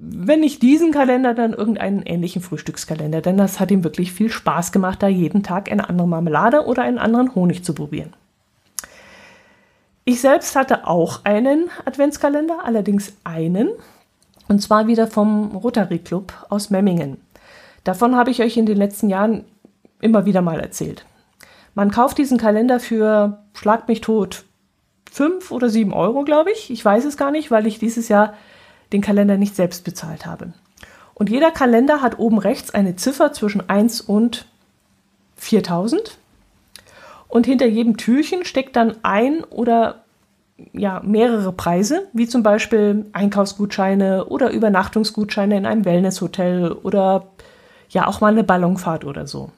wenn 0.01 0.41
nicht 0.41 0.63
diesen 0.63 0.91
Kalender, 0.91 1.35
dann 1.35 1.53
irgendeinen 1.53 2.03
ähnlichen 2.03 2.43
Frühstückskalender, 2.43 3.21
denn 3.21 3.37
das 3.37 3.61
hat 3.61 3.71
ihm 3.71 3.85
wirklich 3.85 4.13
viel 4.13 4.31
Spaß 4.31 4.73
gemacht, 4.73 5.03
da 5.03 5.09
jeden 5.09 5.43
Tag 5.43 5.71
eine 5.71 5.89
andere 5.89 6.09
Marmelade 6.09 6.67
oder 6.67 6.83
einen 6.83 6.99
anderen 6.99 7.35
Honig 7.35 7.65
zu 7.65 7.75
probieren. 7.75 8.13
Ich 10.09 10.23
selbst 10.23 10.57
hatte 10.57 10.87
auch 10.87 11.27
einen 11.27 11.69
Adventskalender, 11.85 12.65
allerdings 12.65 13.13
einen, 13.25 13.69
und 14.49 14.63
zwar 14.63 14.87
wieder 14.87 15.07
vom 15.07 15.55
Rotary 15.55 15.99
Club 15.99 16.33
aus 16.49 16.71
Memmingen. 16.71 17.19
Davon 17.85 18.17
habe 18.17 18.31
ich 18.31 18.41
euch 18.41 18.57
in 18.57 18.65
den 18.65 18.79
letzten 18.79 19.11
Jahren 19.11 19.45
immer 20.01 20.25
wieder 20.25 20.41
mal 20.41 20.61
erzählt. 20.61 21.05
Man 21.75 21.91
kauft 21.91 22.17
diesen 22.17 22.39
Kalender 22.39 22.81
für, 22.81 23.41
schlag 23.53 23.87
mich 23.87 24.01
tot, 24.01 24.47
fünf 25.13 25.51
oder 25.51 25.69
sieben 25.69 25.93
Euro, 25.93 26.25
glaube 26.25 26.53
ich. 26.53 26.71
Ich 26.71 26.83
weiß 26.83 27.05
es 27.05 27.19
gar 27.19 27.31
nicht, 27.31 27.51
weil 27.51 27.67
ich 27.67 27.79
dieses 27.79 28.09
Jahr 28.09 28.33
den 28.95 29.03
Kalender 29.03 29.37
nicht 29.37 29.57
selbst 29.57 29.85
bezahlt 29.85 30.25
habe. 30.25 30.55
Und 31.13 31.29
jeder 31.29 31.51
Kalender 31.51 32.01
hat 32.01 32.19
oben 32.19 32.39
rechts 32.39 32.71
eine 32.71 32.97
Ziffer 32.97 33.35
zwischen 33.35 33.69
1 33.69 34.01
und 34.01 34.47
4000. 35.37 36.17
Und 37.29 37.47
hinter 37.47 37.67
jedem 37.67 37.97
Türchen 37.97 38.45
steckt 38.45 38.77
dann 38.77 38.97
ein 39.03 39.45
oder 39.45 40.03
ja, 40.73 41.01
mehrere 41.05 41.53
Preise, 41.53 42.09
wie 42.13 42.27
zum 42.27 42.43
Beispiel 42.43 43.07
Einkaufsgutscheine 43.13 44.27
oder 44.27 44.51
Übernachtungsgutscheine 44.51 45.57
in 45.57 45.67
einem 45.67 45.85
Wellnesshotel 45.85 46.73
oder 46.73 47.27
ja 47.91 48.07
auch 48.07 48.21
mal 48.21 48.33
eine 48.33 48.45
Ballonfahrt 48.45 49.05
oder 49.05 49.27
so. 49.27 49.51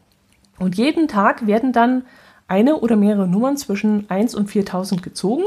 Und 0.58 0.76
jeden 0.76 1.08
Tag 1.08 1.46
werden 1.46 1.72
dann 1.72 2.02
eine 2.48 2.76
oder 2.76 2.96
mehrere 2.96 3.26
Nummern 3.26 3.56
zwischen 3.56 4.10
1 4.10 4.34
und 4.34 4.50
4000 4.50 5.02
gezogen. 5.02 5.44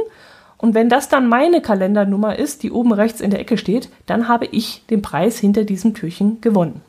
Und 0.58 0.74
wenn 0.74 0.90
das 0.90 1.10
dann 1.10 1.28
meine 1.28 1.62
Kalendernummer 1.62 2.40
ist, 2.40 2.64
die 2.64 2.72
oben 2.72 2.94
rechts 2.94 3.22
in 3.22 3.30
der 3.30 3.42
Ecke 3.42 3.58
steht, 3.58 3.90
dann 4.06 4.28
habe 4.28 4.46
ich 4.46 4.86
den 4.90 5.02
Preis 5.02 5.38
hinter 5.38 5.66
diesem 5.66 5.94
Türchen 5.94 6.40
gewonnen. 6.42 6.82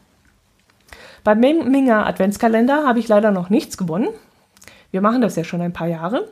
Beim 1.24 1.40
Minger 1.40 2.06
Adventskalender 2.06 2.86
habe 2.86 3.00
ich 3.00 3.08
leider 3.08 3.30
noch 3.30 3.50
nichts 3.50 3.76
gewonnen. 3.76 4.08
Wir 4.94 5.00
machen 5.00 5.22
das 5.22 5.34
ja 5.34 5.42
schon 5.42 5.60
ein 5.60 5.72
paar 5.72 5.88
Jahre. 5.88 6.28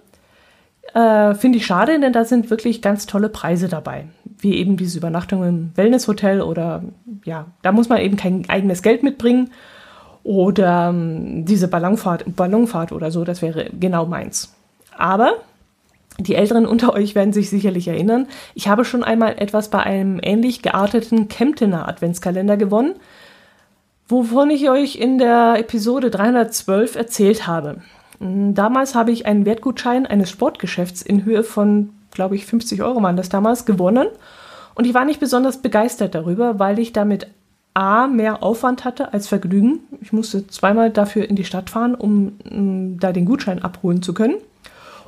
Äh, 0.95 1.35
Finde 1.35 1.59
ich 1.59 1.66
schade, 1.66 1.99
denn 1.99 2.12
da 2.12 2.25
sind 2.25 2.49
wirklich 2.49 2.81
ganz 2.81 3.07
tolle 3.07 3.28
Preise 3.28 3.66
dabei. 3.66 4.04
Wie 4.38 4.54
eben 4.54 4.76
diese 4.76 4.99
Übernachtung 4.99 5.42
im 5.42 5.73
Wellnesshotel 5.75 6.40
oder 6.40 6.85
ja, 7.25 7.47
da 7.62 7.73
muss 7.73 7.88
man 7.88 7.99
eben 7.99 8.16
kein 8.16 8.49
eigenes 8.49 8.83
Geld 8.83 9.02
mitbringen. 9.02 9.50
Oder 10.23 10.90
ähm, 10.90 11.45
diese 11.45 11.66
Ballonfahrt, 11.66 12.37
Ballonfahrt 12.37 12.92
oder 12.92 13.11
so, 13.11 13.25
das 13.25 13.42
wäre 13.42 13.69
genau 13.81 14.07
meins. 14.07 14.54
Aber 14.97 15.33
die 16.21 16.37
Älteren 16.37 16.64
unter 16.64 16.95
euch 16.95 17.16
werden 17.16 17.33
sich 17.33 17.50
sicherlich 17.50 17.88
erinnern, 17.88 18.28
ich 18.54 18.69
habe 18.69 18.85
schon 18.85 19.02
einmal 19.02 19.35
etwas 19.38 19.71
bei 19.71 19.81
einem 19.81 20.21
ähnlich 20.23 20.62
gearteten 20.62 21.26
Kemptener 21.26 21.88
Adventskalender 21.88 22.57
gewonnen, 22.57 22.95
wovon 24.07 24.50
ich 24.50 24.71
euch 24.71 24.95
in 24.95 25.19
der 25.19 25.57
Episode 25.59 26.11
312 26.11 26.95
erzählt 26.95 27.49
habe. 27.49 27.83
Damals 28.25 28.95
habe 28.95 29.11
ich 29.11 29.26
einen 29.26 29.45
Wertgutschein 29.47 30.07
eines 30.07 30.31
Sportgeschäfts 30.31 31.02
in 31.02 31.25
Höhe 31.25 31.43
von, 31.43 31.91
glaube 32.12 32.37
ich, 32.37 32.47
50 32.47 32.81
Euro 32.83 33.02
waren 33.02 33.17
das 33.17 33.29
damals, 33.29 33.64
gewonnen. 33.64 34.07
Und 34.76 34.87
ich 34.87 34.95
war 34.95 35.05
nicht 35.05 35.19
besonders 35.19 35.61
begeistert 35.61 36.14
darüber, 36.14 36.61
weil 36.61 36.79
ich 36.79 36.93
damit 36.93 37.26
A, 37.75 38.07
mehr 38.07 38.45
Aufwand 38.45 38.85
hatte 38.85 39.12
als 39.12 39.26
Vergnügen. 39.26 39.81
Ich 40.00 40.12
musste 40.12 40.47
zweimal 40.47 40.91
dafür 40.91 41.29
in 41.29 41.35
die 41.35 41.45
Stadt 41.45 41.71
fahren, 41.71 41.97
um, 41.97 42.35
um 42.49 43.00
da 43.00 43.12
den 43.12 43.25
Gutschein 43.25 43.61
abholen 43.61 44.02
zu 44.02 44.14
können. 44.14 44.37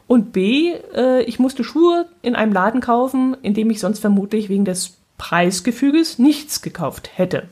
Und 0.08 0.32
B, 0.32 0.72
äh, 0.94 1.22
ich 1.22 1.38
musste 1.38 1.62
Schuhe 1.62 2.06
in 2.20 2.34
einem 2.34 2.52
Laden 2.52 2.80
kaufen, 2.80 3.36
in 3.42 3.54
dem 3.54 3.70
ich 3.70 3.78
sonst 3.78 4.00
vermutlich 4.00 4.48
wegen 4.48 4.64
des 4.64 4.96
Preisgefüges 5.18 6.18
nichts 6.18 6.62
gekauft 6.62 7.10
hätte. 7.14 7.44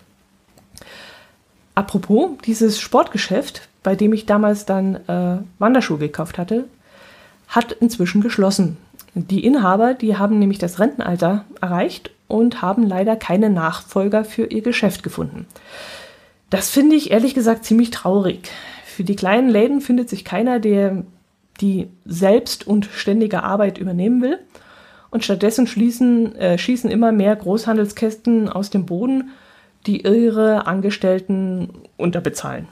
Apropos, 1.74 2.30
dieses 2.44 2.80
Sportgeschäft 2.80 3.68
bei 3.82 3.96
dem 3.96 4.12
ich 4.12 4.26
damals 4.26 4.64
dann 4.64 4.96
äh, 5.08 5.38
Wanderschuhe 5.58 5.98
gekauft 5.98 6.38
hatte, 6.38 6.64
hat 7.48 7.72
inzwischen 7.72 8.22
geschlossen. 8.22 8.76
Die 9.14 9.44
Inhaber, 9.44 9.94
die 9.94 10.16
haben 10.16 10.38
nämlich 10.38 10.58
das 10.58 10.78
Rentenalter 10.78 11.44
erreicht 11.60 12.10
und 12.28 12.62
haben 12.62 12.86
leider 12.86 13.16
keine 13.16 13.50
Nachfolger 13.50 14.24
für 14.24 14.46
ihr 14.46 14.62
Geschäft 14.62 15.02
gefunden. 15.02 15.46
Das 16.48 16.70
finde 16.70 16.96
ich 16.96 17.10
ehrlich 17.10 17.34
gesagt 17.34 17.64
ziemlich 17.64 17.90
traurig. 17.90 18.50
Für 18.86 19.04
die 19.04 19.16
kleinen 19.16 19.48
Läden 19.48 19.80
findet 19.80 20.08
sich 20.08 20.24
keiner, 20.24 20.60
der 20.60 21.04
die 21.60 21.88
selbst 22.04 22.66
und 22.66 22.86
ständige 22.86 23.42
Arbeit 23.42 23.78
übernehmen 23.78 24.22
will. 24.22 24.38
Und 25.10 25.24
stattdessen 25.24 25.66
schließen, 25.66 26.34
äh, 26.36 26.56
schießen 26.56 26.90
immer 26.90 27.12
mehr 27.12 27.36
Großhandelskästen 27.36 28.48
aus 28.48 28.70
dem 28.70 28.86
Boden, 28.86 29.30
die 29.86 30.02
ihre 30.02 30.66
Angestellten 30.66 31.68
unterbezahlen 31.96 32.68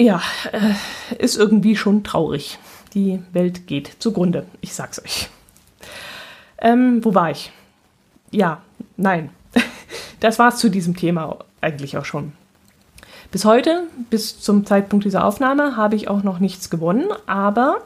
ja, 0.00 0.22
äh, 0.52 1.22
ist 1.22 1.36
irgendwie 1.36 1.76
schon 1.76 2.02
traurig. 2.02 2.58
Die 2.94 3.22
Welt 3.32 3.66
geht 3.66 3.96
zugrunde, 3.98 4.46
ich 4.60 4.74
sag's 4.74 5.02
euch. 5.02 5.28
Ähm, 6.58 7.04
wo 7.04 7.14
war 7.14 7.30
ich? 7.30 7.52
Ja, 8.30 8.62
nein. 8.96 9.30
Das 10.20 10.38
war's 10.38 10.58
zu 10.58 10.68
diesem 10.68 10.96
Thema 10.96 11.38
eigentlich 11.62 11.96
auch 11.96 12.04
schon. 12.04 12.32
Bis 13.32 13.46
heute, 13.46 13.84
bis 14.10 14.38
zum 14.38 14.66
Zeitpunkt 14.66 15.06
dieser 15.06 15.24
Aufnahme, 15.24 15.78
habe 15.78 15.96
ich 15.96 16.08
auch 16.08 16.22
noch 16.22 16.40
nichts 16.40 16.68
gewonnen, 16.68 17.08
aber 17.26 17.78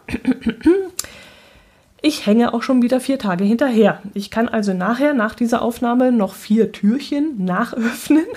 ich 2.04 2.26
hänge 2.26 2.52
auch 2.52 2.62
schon 2.62 2.82
wieder 2.82 3.00
vier 3.00 3.18
Tage 3.18 3.44
hinterher. 3.44 4.02
Ich 4.12 4.30
kann 4.30 4.49
also 4.49 4.75
nachher, 4.75 5.14
nach 5.14 5.34
dieser 5.34 5.62
Aufnahme, 5.62 6.12
noch 6.12 6.34
vier 6.34 6.70
Türchen 6.73 7.44
nachöffnen. 7.44 8.26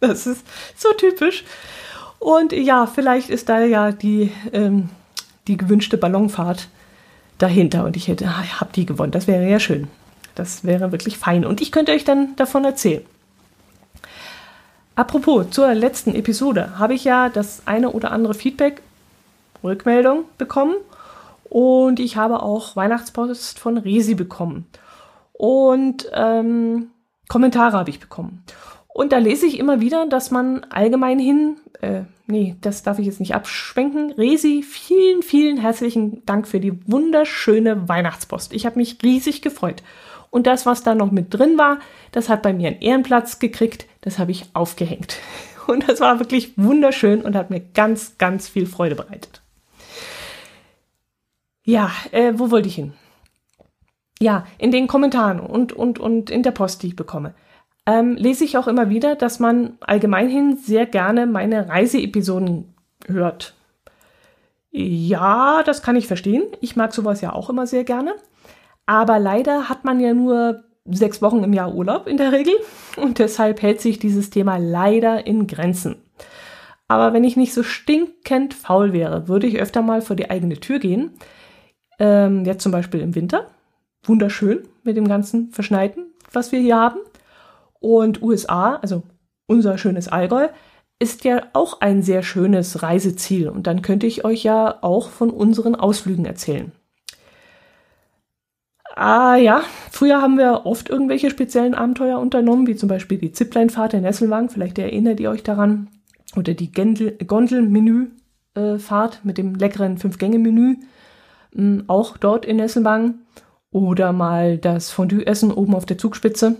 Das 0.00 0.28
ist 0.28 0.46
so 0.76 0.92
typisch. 0.92 1.42
Und 2.20 2.52
ja, 2.52 2.86
vielleicht 2.86 3.30
ist 3.30 3.48
da 3.48 3.64
ja 3.64 3.90
die, 3.90 4.30
ähm, 4.52 4.90
die 5.48 5.56
gewünschte 5.56 5.98
Ballonfahrt 5.98 6.68
dahinter 7.38 7.84
und 7.84 7.96
ich 7.96 8.06
hätte, 8.06 8.28
ah, 8.28 8.60
habe 8.60 8.70
die 8.72 8.86
gewonnen. 8.86 9.10
Das 9.10 9.26
wäre 9.26 9.50
ja 9.50 9.58
schön. 9.58 9.88
Das 10.36 10.62
wäre 10.62 10.92
wirklich 10.92 11.18
fein. 11.18 11.44
Und 11.44 11.60
ich 11.60 11.72
könnte 11.72 11.90
euch 11.90 12.04
dann 12.04 12.36
davon 12.36 12.64
erzählen. 12.64 13.04
Apropos, 14.94 15.50
zur 15.50 15.74
letzten 15.74 16.14
Episode 16.14 16.78
habe 16.78 16.94
ich 16.94 17.02
ja 17.02 17.28
das 17.28 17.62
eine 17.66 17.90
oder 17.90 18.12
andere 18.12 18.34
Feedback, 18.34 18.82
Rückmeldung 19.64 20.26
bekommen. 20.38 20.76
Und 21.48 22.00
ich 22.00 22.16
habe 22.16 22.42
auch 22.42 22.76
Weihnachtspost 22.76 23.58
von 23.58 23.78
Resi 23.78 24.14
bekommen. 24.14 24.66
Und 25.32 26.10
ähm, 26.12 26.88
Kommentare 27.28 27.76
habe 27.76 27.90
ich 27.90 28.00
bekommen. 28.00 28.44
Und 28.88 29.12
da 29.12 29.18
lese 29.18 29.46
ich 29.46 29.58
immer 29.58 29.80
wieder, 29.80 30.06
dass 30.06 30.30
man 30.30 30.64
allgemein 30.70 31.20
hin, 31.20 31.56
äh, 31.80 32.00
nee, 32.26 32.56
das 32.60 32.82
darf 32.82 32.98
ich 32.98 33.06
jetzt 33.06 33.20
nicht 33.20 33.34
abschwenken. 33.34 34.10
Resi, 34.12 34.64
vielen, 34.64 35.22
vielen 35.22 35.56
herzlichen 35.56 36.24
Dank 36.26 36.48
für 36.48 36.58
die 36.58 36.80
wunderschöne 36.90 37.88
Weihnachtspost. 37.88 38.52
Ich 38.52 38.66
habe 38.66 38.76
mich 38.76 38.98
riesig 39.02 39.40
gefreut. 39.40 39.84
Und 40.30 40.46
das, 40.46 40.66
was 40.66 40.82
da 40.82 40.94
noch 40.94 41.12
mit 41.12 41.32
drin 41.32 41.56
war, 41.56 41.78
das 42.12 42.28
hat 42.28 42.42
bei 42.42 42.52
mir 42.52 42.68
einen 42.68 42.80
Ehrenplatz 42.80 43.38
gekriegt. 43.38 43.86
Das 44.00 44.18
habe 44.18 44.32
ich 44.32 44.46
aufgehängt. 44.52 45.18
Und 45.68 45.88
das 45.88 46.00
war 46.00 46.18
wirklich 46.18 46.56
wunderschön 46.56 47.20
und 47.20 47.36
hat 47.36 47.50
mir 47.50 47.60
ganz, 47.60 48.16
ganz 48.16 48.48
viel 48.48 48.64
Freude 48.64 48.94
bereitet. 48.94 49.42
Ja, 51.68 51.90
äh, 52.12 52.32
wo 52.36 52.50
wollte 52.50 52.68
ich 52.68 52.76
hin? 52.76 52.94
Ja, 54.20 54.46
in 54.56 54.70
den 54.70 54.86
Kommentaren 54.86 55.38
und, 55.38 55.72
und, 55.72 55.98
und 55.98 56.30
in 56.30 56.42
der 56.42 56.50
Post, 56.50 56.82
die 56.82 56.88
ich 56.88 56.96
bekomme 56.96 57.34
ähm, 57.88 58.16
lese 58.16 58.44
ich 58.44 58.58
auch 58.58 58.68
immer 58.68 58.90
wieder, 58.90 59.16
dass 59.16 59.40
man 59.40 59.78
allgemeinhin 59.80 60.58
sehr 60.58 60.84
gerne 60.84 61.26
meine 61.26 61.70
Reiseepisoden 61.70 62.74
hört. 63.06 63.54
Ja, 64.70 65.62
das 65.64 65.82
kann 65.82 65.96
ich 65.96 66.06
verstehen. 66.06 66.42
Ich 66.60 66.76
mag 66.76 66.92
sowas 66.92 67.22
ja 67.22 67.32
auch 67.32 67.48
immer 67.48 67.66
sehr 67.66 67.84
gerne. 67.84 68.14
Aber 68.84 69.18
leider 69.18 69.70
hat 69.70 69.86
man 69.86 70.00
ja 70.00 70.12
nur 70.12 70.64
sechs 70.84 71.22
Wochen 71.22 71.42
im 71.42 71.54
Jahr 71.54 71.74
Urlaub 71.74 72.06
in 72.06 72.18
der 72.18 72.32
Regel 72.32 72.52
und 72.98 73.18
deshalb 73.18 73.62
hält 73.62 73.80
sich 73.80 73.98
dieses 73.98 74.28
Thema 74.28 74.58
leider 74.58 75.26
in 75.26 75.46
Grenzen. 75.46 75.96
Aber 76.88 77.14
wenn 77.14 77.24
ich 77.24 77.38
nicht 77.38 77.54
so 77.54 77.62
stinkend 77.62 78.52
faul 78.52 78.92
wäre, 78.92 79.28
würde 79.28 79.46
ich 79.46 79.58
öfter 79.58 79.80
mal 79.80 80.02
vor 80.02 80.16
die 80.16 80.28
eigene 80.28 80.60
Tür 80.60 80.78
gehen. 80.78 81.12
Ähm, 81.98 82.44
jetzt 82.44 82.62
zum 82.62 82.72
Beispiel 82.72 83.00
im 83.00 83.14
Winter. 83.14 83.46
Wunderschön 84.04 84.62
mit 84.84 84.96
dem 84.96 85.08
ganzen 85.08 85.50
Verschneiten, 85.50 86.06
was 86.32 86.52
wir 86.52 86.60
hier 86.60 86.76
haben. 86.76 87.00
Und 87.80 88.22
USA, 88.22 88.76
also 88.76 89.02
unser 89.46 89.78
schönes 89.78 90.08
Allgäu, 90.08 90.48
ist 90.98 91.24
ja 91.24 91.42
auch 91.52 91.80
ein 91.80 92.02
sehr 92.02 92.22
schönes 92.22 92.82
Reiseziel. 92.82 93.48
Und 93.48 93.66
dann 93.66 93.82
könnte 93.82 94.06
ich 94.06 94.24
euch 94.24 94.42
ja 94.42 94.78
auch 94.82 95.10
von 95.10 95.30
unseren 95.30 95.74
Ausflügen 95.74 96.24
erzählen. 96.24 96.72
Ah 98.96 99.36
ja, 99.36 99.62
früher 99.92 100.20
haben 100.20 100.38
wir 100.38 100.66
oft 100.66 100.90
irgendwelche 100.90 101.30
speziellen 101.30 101.74
Abenteuer 101.74 102.18
unternommen, 102.18 102.66
wie 102.66 102.74
zum 102.74 102.88
Beispiel 102.88 103.18
die 103.18 103.30
Zipleinfahrt 103.30 103.94
in 103.94 104.02
Nesselwang, 104.02 104.50
vielleicht 104.50 104.76
erinnert 104.76 105.20
ihr 105.20 105.30
euch 105.30 105.44
daran, 105.44 105.88
oder 106.34 106.54
die 106.54 106.72
Gondelmenüfahrt 106.72 109.24
mit 109.24 109.38
dem 109.38 109.54
leckeren 109.54 109.98
Fünf-Gänge-Menü, 109.98 110.78
hm, 111.58 111.84
auch 111.88 112.16
dort 112.16 112.46
in 112.46 112.56
Nesselwang. 112.56 113.14
oder 113.70 114.14
mal 114.14 114.56
das 114.56 114.90
Fondue 114.90 115.26
essen 115.26 115.52
oben 115.52 115.74
auf 115.74 115.84
der 115.84 115.98
Zugspitze. 115.98 116.56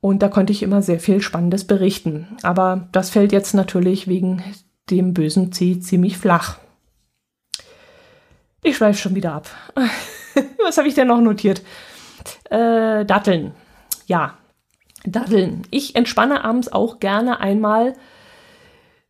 Und 0.00 0.22
da 0.22 0.28
konnte 0.28 0.52
ich 0.52 0.64
immer 0.64 0.82
sehr 0.82 0.98
viel 0.98 1.20
Spannendes 1.20 1.64
berichten. 1.64 2.26
Aber 2.42 2.88
das 2.90 3.10
fällt 3.10 3.30
jetzt 3.30 3.54
natürlich 3.54 4.08
wegen 4.08 4.42
dem 4.90 5.14
bösen 5.14 5.52
C 5.52 5.78
ziemlich 5.78 6.18
flach. 6.18 6.58
Ich 8.64 8.76
schweife 8.76 8.98
schon 8.98 9.14
wieder 9.14 9.34
ab. 9.34 9.48
Was 10.64 10.78
habe 10.78 10.88
ich 10.88 10.94
denn 10.94 11.08
noch 11.08 11.20
notiert? 11.20 11.62
Äh, 12.50 13.04
Datteln. 13.04 13.52
Ja, 14.06 14.38
Datteln. 15.04 15.62
Ich 15.70 15.94
entspanne 15.94 16.42
abends 16.42 16.72
auch 16.72 16.98
gerne 16.98 17.38
einmal 17.38 17.94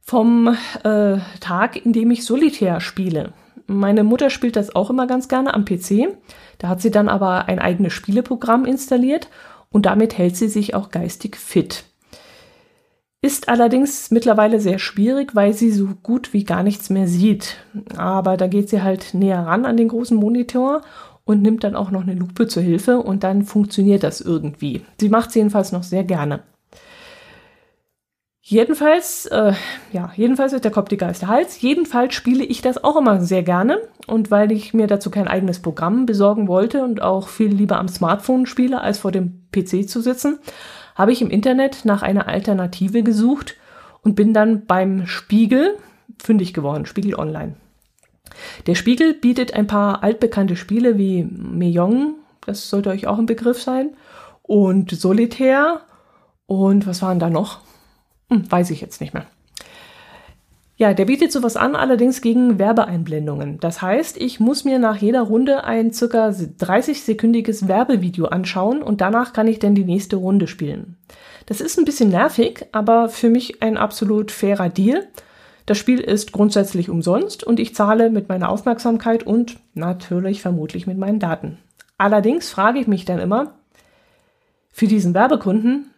vom 0.00 0.48
äh, 0.84 1.18
Tag, 1.40 1.76
in 1.76 1.94
dem 1.94 2.10
ich 2.10 2.26
solitär 2.26 2.80
spiele. 2.80 3.32
Meine 3.72 4.04
Mutter 4.04 4.30
spielt 4.30 4.56
das 4.56 4.74
auch 4.74 4.90
immer 4.90 5.06
ganz 5.06 5.28
gerne 5.28 5.54
am 5.54 5.64
PC. 5.64 6.16
Da 6.58 6.68
hat 6.68 6.80
sie 6.80 6.90
dann 6.90 7.08
aber 7.08 7.48
ein 7.48 7.58
eigenes 7.58 7.92
Spieleprogramm 7.92 8.64
installiert 8.64 9.28
und 9.70 9.86
damit 9.86 10.18
hält 10.18 10.36
sie 10.36 10.48
sich 10.48 10.74
auch 10.74 10.90
geistig 10.90 11.36
fit. 11.36 11.84
Ist 13.24 13.48
allerdings 13.48 14.10
mittlerweile 14.10 14.60
sehr 14.60 14.80
schwierig, 14.80 15.34
weil 15.34 15.52
sie 15.52 15.70
so 15.70 15.90
gut 16.02 16.32
wie 16.32 16.44
gar 16.44 16.64
nichts 16.64 16.90
mehr 16.90 17.06
sieht. 17.06 17.56
Aber 17.96 18.36
da 18.36 18.48
geht 18.48 18.68
sie 18.68 18.82
halt 18.82 19.14
näher 19.14 19.46
ran 19.46 19.64
an 19.64 19.76
den 19.76 19.88
großen 19.88 20.16
Monitor 20.16 20.82
und 21.24 21.40
nimmt 21.40 21.62
dann 21.62 21.76
auch 21.76 21.90
noch 21.90 22.02
eine 22.02 22.14
Lupe 22.14 22.48
zur 22.48 22.62
Hilfe 22.62 22.98
und 22.98 23.22
dann 23.22 23.44
funktioniert 23.44 24.02
das 24.02 24.20
irgendwie. 24.20 24.82
Sie 25.00 25.08
macht 25.08 25.28
es 25.28 25.36
jedenfalls 25.36 25.70
noch 25.70 25.84
sehr 25.84 26.02
gerne. 26.02 26.42
Jedenfalls, 28.44 29.26
äh, 29.26 29.52
ja, 29.92 30.12
jedenfalls 30.16 30.52
ist 30.52 30.64
der 30.64 30.72
Kopf 30.72 30.88
die 30.88 30.96
der 30.96 31.14
Hals. 31.28 31.60
Jedenfalls 31.60 32.12
spiele 32.12 32.44
ich 32.44 32.60
das 32.60 32.82
auch 32.82 32.96
immer 32.96 33.20
sehr 33.20 33.44
gerne. 33.44 33.78
Und 34.08 34.32
weil 34.32 34.50
ich 34.50 34.74
mir 34.74 34.88
dazu 34.88 35.10
kein 35.10 35.28
eigenes 35.28 35.62
Programm 35.62 36.06
besorgen 36.06 36.48
wollte 36.48 36.82
und 36.82 37.00
auch 37.02 37.28
viel 37.28 37.54
lieber 37.54 37.78
am 37.78 37.86
Smartphone 37.86 38.46
spiele, 38.46 38.80
als 38.80 38.98
vor 38.98 39.12
dem 39.12 39.46
PC 39.52 39.88
zu 39.88 40.00
sitzen, 40.00 40.40
habe 40.96 41.12
ich 41.12 41.22
im 41.22 41.30
Internet 41.30 41.84
nach 41.84 42.02
einer 42.02 42.26
Alternative 42.26 43.04
gesucht 43.04 43.56
und 44.02 44.16
bin 44.16 44.34
dann 44.34 44.66
beim 44.66 45.06
Spiegel 45.06 45.76
fündig 46.20 46.52
geworden, 46.52 46.84
Spiegel 46.84 47.14
Online. 47.14 47.54
Der 48.66 48.74
Spiegel 48.74 49.14
bietet 49.14 49.54
ein 49.54 49.68
paar 49.68 50.02
altbekannte 50.02 50.56
Spiele 50.56 50.98
wie 50.98 51.22
Meyong, 51.22 52.16
das 52.44 52.68
sollte 52.68 52.90
euch 52.90 53.06
auch 53.06 53.18
ein 53.18 53.26
Begriff 53.26 53.62
sein, 53.62 53.90
und 54.42 54.90
Solitär 54.90 55.82
und 56.46 56.86
was 56.88 57.02
waren 57.02 57.20
da 57.20 57.30
noch? 57.30 57.60
Hm, 58.32 58.50
weiß 58.50 58.70
ich 58.70 58.80
jetzt 58.80 59.00
nicht 59.00 59.12
mehr. 59.12 59.26
Ja, 60.76 60.94
der 60.94 61.04
bietet 61.04 61.30
sowas 61.30 61.56
an, 61.56 61.76
allerdings 61.76 62.22
gegen 62.22 62.58
Werbeeinblendungen. 62.58 63.60
Das 63.60 63.82
heißt, 63.82 64.16
ich 64.16 64.40
muss 64.40 64.64
mir 64.64 64.78
nach 64.78 64.96
jeder 64.96 65.20
Runde 65.20 65.64
ein 65.64 65.92
circa 65.92 66.28
30-sekündiges 66.30 67.68
Werbevideo 67.68 68.24
anschauen 68.24 68.82
und 68.82 69.00
danach 69.00 69.34
kann 69.34 69.46
ich 69.46 69.58
dann 69.58 69.74
die 69.74 69.84
nächste 69.84 70.16
Runde 70.16 70.48
spielen. 70.48 70.96
Das 71.46 71.60
ist 71.60 71.78
ein 71.78 71.84
bisschen 71.84 72.08
nervig, 72.08 72.66
aber 72.72 73.10
für 73.10 73.28
mich 73.28 73.62
ein 73.62 73.76
absolut 73.76 74.30
fairer 74.30 74.70
Deal. 74.70 75.06
Das 75.66 75.76
Spiel 75.78 76.00
ist 76.00 76.32
grundsätzlich 76.32 76.88
umsonst 76.88 77.44
und 77.44 77.60
ich 77.60 77.74
zahle 77.74 78.10
mit 78.10 78.28
meiner 78.28 78.48
Aufmerksamkeit 78.48 79.24
und 79.24 79.58
natürlich 79.74 80.40
vermutlich 80.40 80.86
mit 80.86 80.98
meinen 80.98 81.20
Daten. 81.20 81.58
Allerdings 81.98 82.50
frage 82.50 82.80
ich 82.80 82.88
mich 82.88 83.04
dann 83.04 83.20
immer, 83.20 83.54
für 84.72 84.86
diesen 84.86 85.14
Werbekunden 85.14 85.91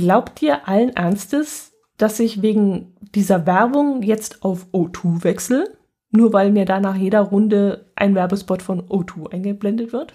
Glaubt 0.00 0.40
ihr 0.40 0.66
allen 0.66 0.96
Ernstes, 0.96 1.72
dass 1.98 2.20
ich 2.20 2.40
wegen 2.40 2.96
dieser 3.14 3.44
Werbung 3.46 4.02
jetzt 4.02 4.42
auf 4.42 4.66
O2 4.72 5.24
wechsle? 5.24 5.76
Nur 6.10 6.32
weil 6.32 6.50
mir 6.50 6.64
da 6.64 6.80
nach 6.80 6.96
jeder 6.96 7.20
Runde 7.20 7.92
ein 7.96 8.14
Werbespot 8.14 8.62
von 8.62 8.88
O2 8.88 9.30
eingeblendet 9.30 9.92
wird? 9.92 10.14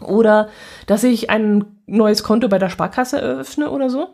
Oder 0.00 0.48
dass 0.86 1.04
ich 1.04 1.28
ein 1.28 1.66
neues 1.84 2.22
Konto 2.22 2.48
bei 2.48 2.58
der 2.58 2.70
Sparkasse 2.70 3.20
eröffne 3.20 3.70
oder 3.70 3.90
so? 3.90 4.08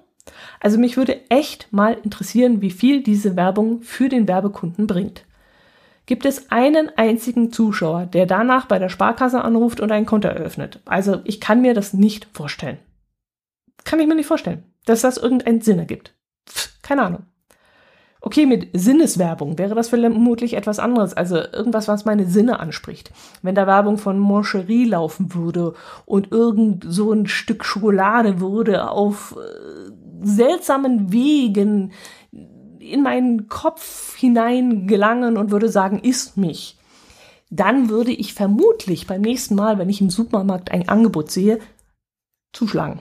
Also 0.59 0.77
mich 0.77 0.97
würde 0.97 1.31
echt 1.31 1.73
mal 1.73 1.97
interessieren, 2.03 2.61
wie 2.61 2.73
viel 2.73 3.05
diese 3.05 3.37
Werbung 3.37 3.83
für 3.83 4.09
den 4.09 4.27
Werbekunden 4.27 4.89
bringt. 4.89 5.25
Gibt 6.07 6.27
es 6.27 6.51
einen 6.51 6.91
einzigen 6.97 7.53
Zuschauer, 7.53 8.07
der 8.07 8.27
danach 8.27 8.67
bei 8.67 8.81
der 8.81 8.89
Sparkasse 8.89 9.43
anruft 9.43 9.79
und 9.79 9.93
ein 9.93 10.05
Konto 10.05 10.27
eröffnet? 10.27 10.81
Also 10.85 11.21
ich 11.23 11.41
kann 11.41 11.63
mir 11.63 11.75
das 11.75 11.93
nicht 11.93 12.27
vorstellen. 12.33 12.79
Kann 13.85 14.01
ich 14.01 14.09
mir 14.09 14.17
nicht 14.17 14.27
vorstellen 14.27 14.65
dass 14.87 15.03
das 15.03 15.19
irgendeinen 15.19 15.61
Sinn 15.61 15.79
ergibt. 15.79 16.15
Pff, 16.49 16.81
keine 16.83 17.03
Ahnung. 17.03 17.27
Okay, 18.27 18.45
mit 18.45 18.71
Sinneswerbung 18.73 19.57
wäre 19.57 19.77
das 19.77 19.91
vermutlich 19.91 20.55
etwas 20.55 20.81
anderes, 20.81 21.15
also 21.15 21.37
irgendwas, 21.37 21.87
was 21.87 22.07
meine 22.07 22.27
Sinne 22.27 22.59
anspricht. 22.59 23.13
Wenn 23.43 23.55
da 23.55 23.69
Werbung 23.69 23.99
von 23.99 24.19
Moncherie 24.19 24.85
laufen 24.85 25.33
würde 25.33 25.75
und 26.07 26.33
irgend 26.33 26.85
so 26.89 27.13
ein 27.13 27.27
Stück 27.27 27.65
Schokolade 27.65 28.41
würde 28.41 28.91
auf 28.91 29.37
äh, 29.37 29.93
seltsamen 30.23 31.13
Wegen 31.13 31.93
in 32.81 33.03
meinen 33.03 33.49
Kopf 33.49 34.17
hinein 34.17 34.89
gelangen 34.89 35.37
und 35.37 35.53
würde 35.53 35.69
sagen, 35.69 36.01
isst 36.01 36.37
mich, 36.37 36.79
dann 37.51 37.91
würde 37.91 38.13
ich 38.13 38.35
vermutlich 38.35 39.07
beim 39.07 39.21
nächsten 39.21 39.55
Mal, 39.55 39.79
wenn 39.79 39.89
ich 39.89 40.01
im 40.01 40.11
Supermarkt 40.11 40.73
ein 40.73 40.89
Angebot 40.89 41.31
sehe, 41.31 41.61
zuschlagen. 42.53 42.99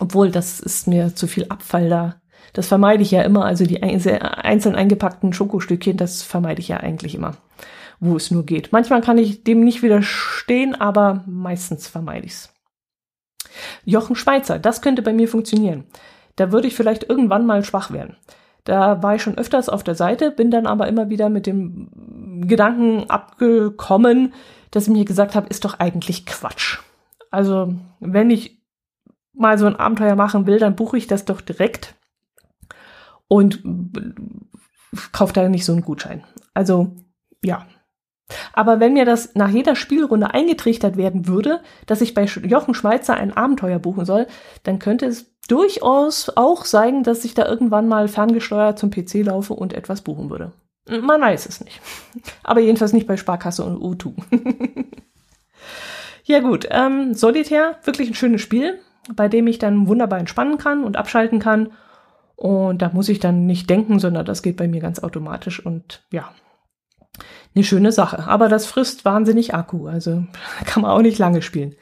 Obwohl, 0.00 0.30
das 0.30 0.60
ist 0.60 0.88
mir 0.88 1.14
zu 1.14 1.26
viel 1.26 1.46
Abfall 1.48 1.88
da. 1.88 2.16
Das 2.52 2.66
vermeide 2.66 3.02
ich 3.02 3.10
ja 3.10 3.22
immer. 3.22 3.44
Also 3.44 3.64
die 3.64 3.82
einzeln 3.82 4.74
eingepackten 4.74 5.32
Schokostückchen, 5.32 5.96
das 5.96 6.22
vermeide 6.22 6.60
ich 6.60 6.68
ja 6.68 6.78
eigentlich 6.78 7.14
immer, 7.14 7.36
wo 8.00 8.16
es 8.16 8.30
nur 8.30 8.44
geht. 8.44 8.72
Manchmal 8.72 9.02
kann 9.02 9.18
ich 9.18 9.44
dem 9.44 9.60
nicht 9.60 9.82
widerstehen, 9.82 10.74
aber 10.74 11.22
meistens 11.26 11.86
vermeide 11.86 12.26
ich 12.26 12.32
es. 12.32 12.54
Jochen 13.84 14.16
Schweizer, 14.16 14.58
das 14.58 14.82
könnte 14.82 15.02
bei 15.02 15.12
mir 15.12 15.28
funktionieren. 15.28 15.84
Da 16.36 16.50
würde 16.50 16.66
ich 16.66 16.74
vielleicht 16.74 17.08
irgendwann 17.08 17.46
mal 17.46 17.62
schwach 17.62 17.90
werden. 17.90 18.16
Da 18.64 19.02
war 19.02 19.14
ich 19.14 19.22
schon 19.22 19.38
öfters 19.38 19.68
auf 19.68 19.84
der 19.84 19.94
Seite, 19.94 20.30
bin 20.30 20.50
dann 20.50 20.66
aber 20.66 20.88
immer 20.88 21.10
wieder 21.10 21.28
mit 21.28 21.46
dem 21.46 22.46
Gedanken 22.46 23.08
abgekommen, 23.10 24.32
dass 24.70 24.84
ich 24.84 24.92
mir 24.92 25.04
gesagt 25.04 25.34
habe, 25.34 25.48
ist 25.48 25.64
doch 25.64 25.78
eigentlich 25.78 26.26
Quatsch. 26.26 26.78
Also, 27.30 27.74
wenn 28.00 28.30
ich 28.30 28.59
mal 29.40 29.58
so 29.58 29.66
ein 29.66 29.76
Abenteuer 29.76 30.14
machen 30.14 30.46
will, 30.46 30.58
dann 30.58 30.76
buche 30.76 30.98
ich 30.98 31.06
das 31.06 31.24
doch 31.24 31.40
direkt 31.40 31.94
und 33.28 33.62
kaufe 35.12 35.32
da 35.32 35.48
nicht 35.48 35.64
so 35.64 35.72
einen 35.72 35.82
Gutschein. 35.82 36.24
Also 36.54 36.96
ja. 37.42 37.66
Aber 38.52 38.78
wenn 38.78 38.92
mir 38.92 39.04
das 39.04 39.34
nach 39.34 39.48
jeder 39.48 39.74
Spielrunde 39.74 40.32
eingetrichtert 40.32 40.96
werden 40.96 41.26
würde, 41.26 41.60
dass 41.86 42.00
ich 42.00 42.14
bei 42.14 42.24
Jochen 42.24 42.74
Schweizer 42.74 43.14
ein 43.14 43.36
Abenteuer 43.36 43.80
buchen 43.80 44.04
soll, 44.04 44.28
dann 44.62 44.78
könnte 44.78 45.06
es 45.06 45.32
durchaus 45.48 46.30
auch 46.36 46.64
sein, 46.64 47.02
dass 47.02 47.24
ich 47.24 47.34
da 47.34 47.46
irgendwann 47.46 47.88
mal 47.88 48.06
ferngesteuert 48.06 48.78
zum 48.78 48.90
PC 48.90 49.24
laufe 49.24 49.54
und 49.54 49.72
etwas 49.72 50.02
buchen 50.02 50.30
würde. 50.30 50.52
Man 50.88 51.20
weiß 51.20 51.46
es 51.46 51.64
nicht. 51.64 51.80
Aber 52.42 52.60
jedenfalls 52.60 52.92
nicht 52.92 53.06
bei 53.06 53.16
Sparkasse 53.16 53.64
und 53.64 53.80
U2. 53.80 54.14
ja 56.24 56.40
gut, 56.40 56.68
ähm, 56.70 57.14
Solitär, 57.14 57.78
wirklich 57.84 58.08
ein 58.10 58.14
schönes 58.14 58.40
Spiel 58.40 58.78
bei 59.14 59.28
dem 59.28 59.46
ich 59.46 59.58
dann 59.58 59.88
wunderbar 59.88 60.18
entspannen 60.18 60.58
kann 60.58 60.84
und 60.84 60.96
abschalten 60.96 61.38
kann. 61.38 61.72
Und 62.36 62.80
da 62.80 62.90
muss 62.92 63.08
ich 63.08 63.20
dann 63.20 63.46
nicht 63.46 63.68
denken, 63.68 63.98
sondern 63.98 64.24
das 64.24 64.42
geht 64.42 64.56
bei 64.56 64.68
mir 64.68 64.80
ganz 64.80 65.00
automatisch 65.00 65.64
und 65.64 66.02
ja, 66.10 66.30
eine 67.54 67.64
schöne 67.64 67.92
Sache. 67.92 68.26
Aber 68.26 68.48
das 68.48 68.66
frisst 68.66 69.04
wahnsinnig 69.04 69.54
Akku, 69.54 69.86
also 69.86 70.24
kann 70.64 70.82
man 70.82 70.90
auch 70.90 71.02
nicht 71.02 71.18
lange 71.18 71.42
spielen. 71.42 71.74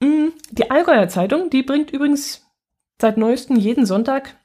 Mm, 0.00 0.28
die 0.50 0.70
Allgäuer 0.70 1.08
Zeitung, 1.08 1.50
die 1.50 1.62
bringt 1.62 1.90
übrigens 1.90 2.46
seit 3.00 3.16
neuestem 3.16 3.56
jeden 3.56 3.86
Sonntag 3.86 4.36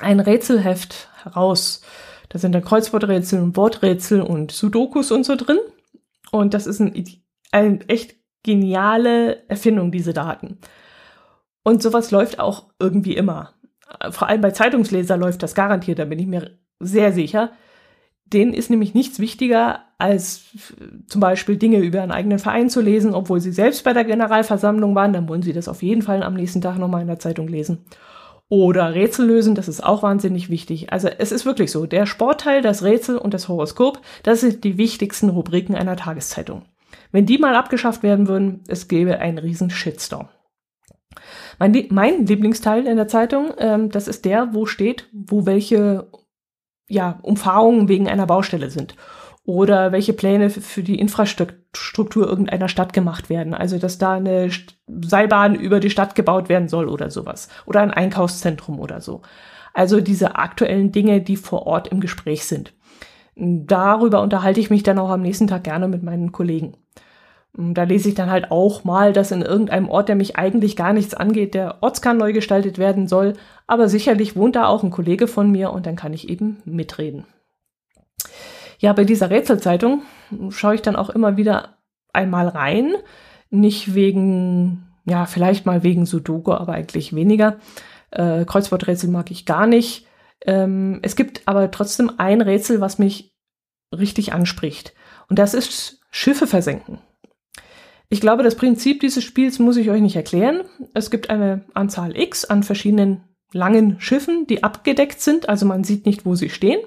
ein 0.00 0.20
Rätselheft 0.20 1.08
heraus. 1.22 1.82
Da 2.28 2.38
sind 2.38 2.52
dann 2.52 2.64
Kreuzworträtsel 2.64 3.40
und 3.40 3.56
Worträtsel 3.56 4.20
und 4.20 4.52
Sudokus 4.52 5.10
und 5.10 5.24
so 5.24 5.36
drin. 5.36 5.58
Und 6.30 6.54
das 6.54 6.66
ist 6.66 6.80
ein, 6.80 6.92
ein 7.52 7.88
echt 7.88 8.16
geniale 8.42 9.48
Erfindung, 9.48 9.90
diese 9.90 10.12
Daten. 10.12 10.58
Und 11.62 11.82
sowas 11.82 12.10
läuft 12.10 12.38
auch 12.38 12.70
irgendwie 12.78 13.16
immer. 13.16 13.54
Vor 14.10 14.28
allem 14.28 14.40
bei 14.40 14.50
Zeitungsleser 14.50 15.16
läuft 15.16 15.42
das 15.42 15.54
garantiert, 15.54 15.98
da 15.98 16.04
bin 16.04 16.18
ich 16.18 16.26
mir 16.26 16.58
sehr 16.80 17.12
sicher. 17.12 17.50
Denen 18.26 18.52
ist 18.52 18.68
nämlich 18.68 18.94
nichts 18.94 19.18
wichtiger, 19.18 19.84
als 19.96 20.44
zum 21.06 21.20
Beispiel 21.20 21.56
Dinge 21.56 21.78
über 21.78 22.02
einen 22.02 22.12
eigenen 22.12 22.38
Verein 22.38 22.68
zu 22.68 22.82
lesen, 22.82 23.14
obwohl 23.14 23.40
sie 23.40 23.52
selbst 23.52 23.84
bei 23.84 23.94
der 23.94 24.04
Generalversammlung 24.04 24.94
waren. 24.94 25.14
Dann 25.14 25.28
wollen 25.28 25.42
sie 25.42 25.54
das 25.54 25.68
auf 25.68 25.82
jeden 25.82 26.02
Fall 26.02 26.22
am 26.22 26.34
nächsten 26.34 26.60
Tag 26.60 26.78
nochmal 26.78 27.00
in 27.00 27.06
der 27.06 27.18
Zeitung 27.18 27.48
lesen. 27.48 27.84
Oder 28.50 28.94
Rätsel 28.94 29.26
lösen, 29.26 29.54
das 29.54 29.68
ist 29.68 29.84
auch 29.84 30.02
wahnsinnig 30.02 30.48
wichtig. 30.48 30.92
Also 30.92 31.08
es 31.08 31.32
ist 31.32 31.44
wirklich 31.44 31.70
so, 31.70 31.86
der 31.86 32.06
Sportteil, 32.06 32.62
das 32.62 32.82
Rätsel 32.82 33.18
und 33.18 33.34
das 33.34 33.48
Horoskop, 33.48 34.00
das 34.22 34.40
sind 34.40 34.64
die 34.64 34.78
wichtigsten 34.78 35.28
Rubriken 35.28 35.74
einer 35.74 35.96
Tageszeitung. 35.96 36.62
Wenn 37.12 37.26
die 37.26 37.38
mal 37.38 37.54
abgeschafft 37.54 38.02
werden 38.02 38.28
würden, 38.28 38.62
es 38.68 38.88
gäbe 38.88 39.18
einen 39.18 39.38
riesen 39.38 39.70
Shitstorm. 39.70 40.28
Mein, 41.58 41.86
mein 41.90 42.26
Lieblingsteil 42.26 42.86
in 42.86 42.96
der 42.96 43.08
Zeitung, 43.08 43.52
ähm, 43.58 43.90
das 43.90 44.08
ist 44.08 44.24
der, 44.24 44.54
wo 44.54 44.66
steht, 44.66 45.08
wo 45.12 45.46
welche 45.46 46.10
ja, 46.88 47.18
Umfahrungen 47.22 47.88
wegen 47.88 48.08
einer 48.08 48.26
Baustelle 48.26 48.70
sind. 48.70 48.94
oder 49.48 49.92
welche 49.92 50.12
Pläne 50.12 50.50
für 50.50 50.82
die 50.82 51.00
Infrastruktur 51.00 52.28
irgendeiner 52.28 52.68
Stadt 52.68 52.92
gemacht 52.92 53.30
werden. 53.30 53.54
Also, 53.54 53.78
dass 53.78 53.96
da 53.96 54.12
eine 54.12 54.50
Seilbahn 54.86 55.54
über 55.54 55.80
die 55.80 55.88
Stadt 55.88 56.14
gebaut 56.14 56.50
werden 56.50 56.68
soll 56.68 56.86
oder 56.86 57.10
sowas. 57.10 57.48
Oder 57.64 57.80
ein 57.80 57.90
Einkaufszentrum 57.90 58.78
oder 58.78 59.00
so. 59.00 59.22
Also 59.72 60.02
diese 60.02 60.36
aktuellen 60.36 60.92
Dinge, 60.92 61.22
die 61.22 61.36
vor 61.36 61.66
Ort 61.66 61.88
im 61.88 62.00
Gespräch 62.00 62.44
sind. 62.44 62.74
Darüber 63.36 64.20
unterhalte 64.20 64.60
ich 64.60 64.68
mich 64.68 64.82
dann 64.82 64.98
auch 64.98 65.08
am 65.08 65.22
nächsten 65.22 65.46
Tag 65.46 65.64
gerne 65.64 65.88
mit 65.88 66.02
meinen 66.02 66.30
Kollegen. 66.30 66.76
Da 67.60 67.82
lese 67.82 68.10
ich 68.10 68.14
dann 68.14 68.30
halt 68.30 68.52
auch 68.52 68.84
mal, 68.84 69.12
dass 69.12 69.32
in 69.32 69.42
irgendeinem 69.42 69.88
Ort, 69.88 70.08
der 70.08 70.14
mich 70.14 70.36
eigentlich 70.36 70.76
gar 70.76 70.92
nichts 70.92 71.12
angeht, 71.12 71.54
der 71.54 71.82
Ortskern 71.82 72.16
neu 72.16 72.32
gestaltet 72.32 72.78
werden 72.78 73.08
soll. 73.08 73.32
Aber 73.66 73.88
sicherlich 73.88 74.36
wohnt 74.36 74.54
da 74.54 74.66
auch 74.66 74.84
ein 74.84 74.92
Kollege 74.92 75.26
von 75.26 75.50
mir 75.50 75.72
und 75.72 75.84
dann 75.84 75.96
kann 75.96 76.12
ich 76.12 76.28
eben 76.28 76.58
mitreden. 76.64 77.24
Ja, 78.78 78.92
bei 78.92 79.02
dieser 79.02 79.30
Rätselzeitung 79.30 80.02
schaue 80.50 80.76
ich 80.76 80.82
dann 80.82 80.94
auch 80.94 81.10
immer 81.10 81.36
wieder 81.36 81.78
einmal 82.12 82.46
rein. 82.46 82.94
Nicht 83.50 83.92
wegen, 83.92 84.86
ja, 85.04 85.26
vielleicht 85.26 85.66
mal 85.66 85.82
wegen 85.82 86.06
Sudoku, 86.06 86.52
aber 86.52 86.74
eigentlich 86.74 87.12
weniger. 87.12 87.56
Äh, 88.12 88.44
Kreuzworträtsel 88.44 89.10
mag 89.10 89.32
ich 89.32 89.46
gar 89.46 89.66
nicht. 89.66 90.06
Ähm, 90.46 91.00
es 91.02 91.16
gibt 91.16 91.42
aber 91.46 91.72
trotzdem 91.72 92.12
ein 92.18 92.40
Rätsel, 92.40 92.80
was 92.80 93.00
mich 93.00 93.34
richtig 93.92 94.32
anspricht. 94.32 94.94
Und 95.28 95.40
das 95.40 95.54
ist 95.54 96.00
Schiffe 96.12 96.46
versenken. 96.46 97.00
Ich 98.10 98.20
glaube, 98.20 98.42
das 98.42 98.56
Prinzip 98.56 99.00
dieses 99.00 99.22
Spiels 99.22 99.58
muss 99.58 99.76
ich 99.76 99.90
euch 99.90 100.00
nicht 100.00 100.16
erklären. 100.16 100.62
Es 100.94 101.10
gibt 101.10 101.28
eine 101.30 101.64
Anzahl 101.74 102.16
X 102.16 102.44
an 102.44 102.62
verschiedenen 102.62 103.24
langen 103.52 104.00
Schiffen, 104.00 104.46
die 104.46 104.62
abgedeckt 104.62 105.20
sind, 105.20 105.48
also 105.48 105.66
man 105.66 105.84
sieht 105.84 106.06
nicht, 106.06 106.24
wo 106.26 106.34
sie 106.34 106.50
stehen 106.50 106.80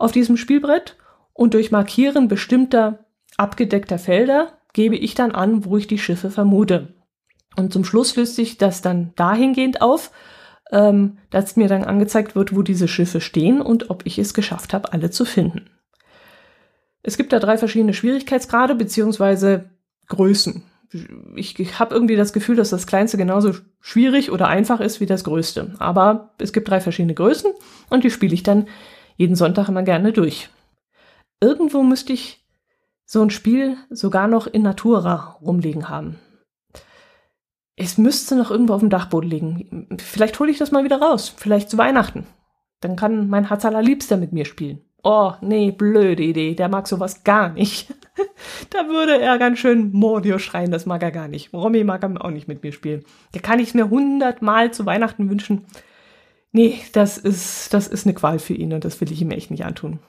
auf 0.00 0.12
diesem 0.12 0.36
Spielbrett 0.36 0.96
und 1.34 1.54
durch 1.54 1.70
Markieren 1.70 2.26
bestimmter 2.26 3.04
abgedeckter 3.36 3.98
Felder 3.98 4.58
gebe 4.72 4.96
ich 4.96 5.14
dann 5.14 5.32
an, 5.32 5.64
wo 5.64 5.76
ich 5.76 5.86
die 5.86 5.98
Schiffe 5.98 6.30
vermute. 6.30 6.94
Und 7.56 7.72
zum 7.72 7.84
Schluss 7.84 8.16
löst 8.16 8.34
sich 8.34 8.56
das 8.56 8.80
dann 8.80 9.12
dahingehend 9.16 9.82
auf, 9.82 10.10
ähm, 10.72 11.18
dass 11.30 11.56
mir 11.56 11.68
dann 11.68 11.84
angezeigt 11.84 12.34
wird, 12.34 12.56
wo 12.56 12.62
diese 12.62 12.88
Schiffe 12.88 13.20
stehen 13.20 13.60
und 13.60 13.90
ob 13.90 14.06
ich 14.06 14.18
es 14.18 14.32
geschafft 14.32 14.72
habe, 14.72 14.92
alle 14.92 15.10
zu 15.10 15.24
finden. 15.24 15.68
Es 17.02 17.16
gibt 17.16 17.32
da 17.32 17.38
drei 17.38 17.58
verschiedene 17.58 17.92
Schwierigkeitsgrade 17.92 18.74
beziehungsweise 18.74 19.70
Größen. 20.10 20.62
Ich 21.36 21.78
habe 21.78 21.94
irgendwie 21.94 22.16
das 22.16 22.32
Gefühl, 22.32 22.56
dass 22.56 22.70
das 22.70 22.86
kleinste 22.86 23.16
genauso 23.16 23.54
schwierig 23.80 24.30
oder 24.30 24.48
einfach 24.48 24.80
ist 24.80 25.00
wie 25.00 25.06
das 25.06 25.24
größte. 25.24 25.74
Aber 25.78 26.34
es 26.38 26.52
gibt 26.52 26.68
drei 26.68 26.80
verschiedene 26.80 27.14
Größen 27.14 27.52
und 27.88 28.04
die 28.04 28.10
spiele 28.10 28.34
ich 28.34 28.42
dann 28.42 28.66
jeden 29.16 29.36
Sonntag 29.36 29.68
immer 29.68 29.82
gerne 29.82 30.12
durch. 30.12 30.50
Irgendwo 31.40 31.82
müsste 31.82 32.12
ich 32.12 32.44
so 33.06 33.22
ein 33.22 33.30
Spiel 33.30 33.76
sogar 33.88 34.28
noch 34.28 34.46
in 34.46 34.62
Natura 34.62 35.38
rumliegen 35.40 35.88
haben. 35.88 36.18
Es 37.76 37.96
müsste 37.96 38.36
noch 38.36 38.50
irgendwo 38.50 38.74
auf 38.74 38.80
dem 38.80 38.90
Dachboden 38.90 39.30
liegen. 39.30 39.98
Vielleicht 39.98 40.38
hole 40.38 40.50
ich 40.50 40.58
das 40.58 40.70
mal 40.70 40.84
wieder 40.84 41.00
raus. 41.00 41.32
Vielleicht 41.34 41.70
zu 41.70 41.78
Weihnachten. 41.78 42.26
Dann 42.80 42.96
kann 42.96 43.28
mein 43.28 43.48
Herz 43.48 43.64
allerliebster 43.64 44.16
mit 44.16 44.32
mir 44.32 44.44
spielen. 44.44 44.80
Oh, 45.02 45.32
nee, 45.40 45.70
blöde 45.70 46.22
Idee. 46.22 46.54
Der 46.54 46.68
mag 46.68 46.86
sowas 46.86 47.24
gar 47.24 47.50
nicht. 47.50 47.94
da 48.70 48.88
würde 48.88 49.20
er 49.20 49.38
ganz 49.38 49.58
schön 49.58 49.92
Mordio 49.92 50.38
schreien. 50.38 50.70
Das 50.70 50.86
mag 50.86 51.02
er 51.02 51.10
gar 51.10 51.28
nicht. 51.28 51.52
Romy 51.54 51.84
mag 51.84 52.02
er 52.02 52.24
auch 52.24 52.30
nicht 52.30 52.48
mit 52.48 52.62
mir 52.62 52.72
spielen. 52.72 53.04
Da 53.32 53.40
kann 53.40 53.60
ich 53.60 53.74
mir 53.74 53.88
hundertmal 53.88 54.72
zu 54.72 54.84
Weihnachten 54.86 55.30
wünschen. 55.30 55.64
Nee, 56.52 56.80
das 56.92 57.16
ist, 57.16 57.72
das 57.72 57.86
ist 57.86 58.06
eine 58.06 58.14
Qual 58.14 58.38
für 58.38 58.54
ihn 58.54 58.72
und 58.72 58.84
das 58.84 59.00
will 59.00 59.12
ich 59.12 59.22
ihm 59.22 59.30
echt 59.30 59.50
nicht 59.50 59.64
antun. 59.64 60.00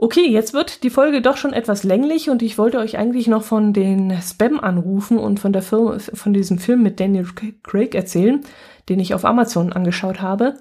Okay, 0.00 0.28
jetzt 0.28 0.52
wird 0.52 0.84
die 0.84 0.90
Folge 0.90 1.20
doch 1.20 1.36
schon 1.36 1.52
etwas 1.52 1.82
länglich 1.82 2.30
und 2.30 2.40
ich 2.42 2.56
wollte 2.56 2.78
euch 2.78 2.98
eigentlich 2.98 3.26
noch 3.26 3.42
von 3.42 3.72
den 3.72 4.12
Spam-Anrufen 4.22 5.18
und 5.18 5.40
von 5.40 5.52
der 5.52 5.62
Film, 5.62 5.98
von 5.98 6.32
diesem 6.32 6.58
Film 6.58 6.84
mit 6.84 7.00
Daniel 7.00 7.26
Craig 7.64 7.96
erzählen, 7.96 8.42
den 8.88 9.00
ich 9.00 9.12
auf 9.12 9.24
Amazon 9.24 9.72
angeschaut 9.72 10.20
habe. 10.20 10.54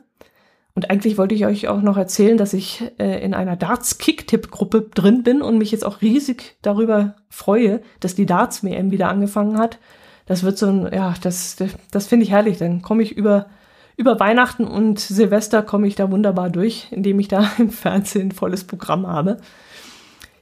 Und 0.78 0.92
eigentlich 0.92 1.18
wollte 1.18 1.34
ich 1.34 1.48
euch 1.48 1.68
auch 1.70 1.82
noch 1.82 1.98
erzählen, 1.98 2.38
dass 2.38 2.54
ich 2.54 2.84
äh, 3.00 3.20
in 3.26 3.34
einer 3.34 3.56
Darts-Kick-Tipp-Gruppe 3.56 4.92
drin 4.94 5.24
bin 5.24 5.42
und 5.42 5.58
mich 5.58 5.72
jetzt 5.72 5.84
auch 5.84 6.04
riesig 6.04 6.56
darüber 6.62 7.16
freue, 7.30 7.82
dass 8.00 8.14
die 8.14 8.28
Darts-WM 8.28 8.92
wieder 8.92 9.10
angefangen 9.10 9.58
hat. 9.58 9.80
Das 10.28 10.44
wird 10.44 10.60
so 10.60 10.68
ein, 10.68 10.94
ja, 10.94 11.16
das, 11.20 11.56
das 11.90 12.06
finde 12.06 12.26
ich 12.26 12.32
herrlich. 12.32 12.60
Dann 12.60 12.84
komme 12.84 13.02
ich 13.02 13.18
über 13.18 13.48
über 13.96 14.20
Weihnachten 14.20 14.66
und 14.66 15.00
Silvester 15.00 15.64
komme 15.64 15.88
ich 15.88 15.96
da 15.96 16.12
wunderbar 16.12 16.52
durch, 16.52 16.90
indem 16.92 17.20
ich 17.20 17.28
da 17.28 17.50
im 17.58 17.72
Fernsehen 17.72 18.28
ein 18.28 18.32
volles 18.32 18.64
Programm 18.64 19.08
habe. 19.08 19.38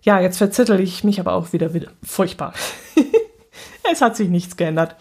Ja, 0.02 0.19
jetzt 0.19 0.39
verzettel 0.39 0.82
ich 0.82 1.06
mich 1.06 1.21
aber 1.21 1.32
auch 1.32 1.54
wieder, 1.54 1.74
wieder. 1.74 1.91
furchtbar. 2.04 2.54
es 3.89 4.02
hat 4.02 4.17
sich 4.17 4.28
nichts 4.28 4.58
geändert. 4.58 4.98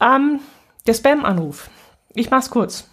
Ähm, 0.00 0.40
der 0.88 0.94
Spam-Anruf. 0.94 1.70
Ich 2.14 2.32
mach's 2.32 2.50
kurz. 2.50 2.88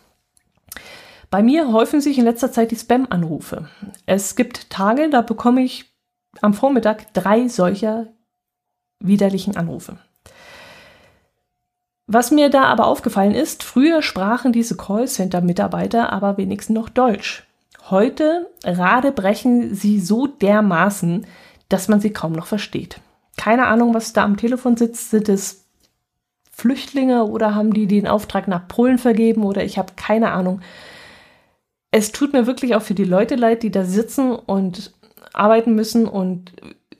Bei 1.33 1.41
mir 1.41 1.71
häufen 1.71 1.99
sich 1.99 2.19
in 2.19 2.25
letzter 2.25 2.51
Zeit 2.51 2.69
die 2.69 2.75
Spam-Anrufe. 2.75 3.67
Es 4.05 4.35
gibt 4.35 4.69
Tage, 4.69 5.09
da 5.09 5.21
bekomme 5.21 5.63
ich 5.63 5.91
am 6.41 6.53
Vormittag 6.53 7.11
drei 7.15 7.47
solcher 7.47 8.05
widerlichen 8.99 9.57
Anrufe. 9.57 9.97
Was 12.05 12.29
mir 12.29 12.51
da 12.51 12.65
aber 12.65 12.85
aufgefallen 12.85 13.33
ist, 13.33 13.63
früher 13.63 14.03
sprachen 14.03 14.53
diese 14.53 14.77
Callcenter-Mitarbeiter 14.77 16.13
aber 16.13 16.37
wenigstens 16.37 16.75
noch 16.75 16.87
Deutsch. 16.87 17.47
Heute 17.89 18.47
radebrechen 18.63 19.73
sie 19.73 19.99
so 19.99 20.27
dermaßen, 20.27 21.25
dass 21.67 21.87
man 21.87 21.99
sie 21.99 22.13
kaum 22.13 22.33
noch 22.33 22.45
versteht. 22.45 22.99
Keine 23.37 23.65
Ahnung, 23.65 23.95
was 23.95 24.13
da 24.13 24.23
am 24.23 24.37
Telefon 24.37 24.77
sitzt. 24.77 25.09
Sind 25.09 25.29
es 25.29 25.65
Flüchtlinge 26.51 27.23
oder 27.23 27.55
haben 27.55 27.73
die 27.73 27.87
den 27.87 28.05
Auftrag 28.05 28.47
nach 28.47 28.67
Polen 28.67 28.99
vergeben 28.99 29.43
oder 29.43 29.63
ich 29.63 29.79
habe 29.79 29.93
keine 29.95 30.29
Ahnung. 30.29 30.61
Es 31.95 32.12
tut 32.12 32.34
mir 32.34 32.47
wirklich 32.47 32.73
auch 32.73 32.82
für 32.82 32.95
die 32.95 33.03
Leute 33.03 33.36
leid, 33.36 33.62
die 33.62 33.69
da 33.69 33.84
sitzen 33.84 34.32
und 34.32 34.93
arbeiten 35.32 35.75
müssen 35.75 36.08
und 36.08 36.51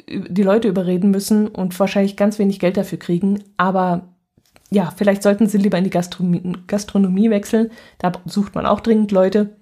die 0.08 0.44
Leute 0.44 0.68
überreden 0.68 1.10
müssen 1.10 1.48
und 1.48 1.80
wahrscheinlich 1.80 2.16
ganz 2.16 2.38
wenig 2.38 2.60
Geld 2.60 2.78
dafür 2.78 3.00
kriegen. 3.00 3.44
Aber 3.58 4.04
ja, 4.70 4.94
vielleicht 4.96 5.24
sollten 5.24 5.48
Sie 5.48 5.58
lieber 5.58 5.80
in 5.80 5.84
die 5.84 5.90
Gastronomie, 5.90 6.58
Gastronomie 6.68 7.32
wechseln. 7.32 7.72
Da 7.98 8.12
sucht 8.26 8.54
man 8.54 8.68
auch 8.68 8.82
dringend 8.82 9.12
Leute. 9.12 9.56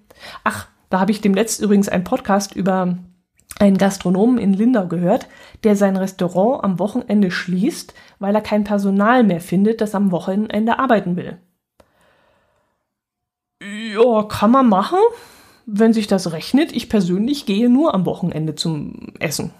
Ach, 0.43 0.67
da 0.89 0.99
habe 0.99 1.11
ich 1.11 1.21
demnächst 1.21 1.61
übrigens 1.61 1.87
einen 1.87 2.03
Podcast 2.03 2.53
über 2.53 2.97
einen 3.57 3.77
Gastronomen 3.77 4.37
in 4.37 4.51
Lindau 4.51 4.87
gehört, 4.87 5.27
der 5.63 5.77
sein 5.77 5.95
Restaurant 5.95 6.61
am 6.61 6.77
Wochenende 6.77 7.31
schließt, 7.31 7.93
weil 8.19 8.35
er 8.35 8.41
kein 8.41 8.65
Personal 8.65 9.23
mehr 9.23 9.39
findet, 9.39 9.79
das 9.79 9.95
am 9.95 10.11
Wochenende 10.11 10.77
arbeiten 10.77 11.15
will. 11.15 11.37
Ja, 13.93 14.23
kann 14.23 14.51
man 14.51 14.69
machen, 14.69 14.99
wenn 15.65 15.93
sich 15.93 16.07
das 16.07 16.31
rechnet. 16.31 16.71
Ich 16.71 16.89
persönlich 16.89 17.45
gehe 17.45 17.69
nur 17.69 17.93
am 17.93 18.05
Wochenende 18.05 18.55
zum 18.55 19.13
Essen. 19.19 19.51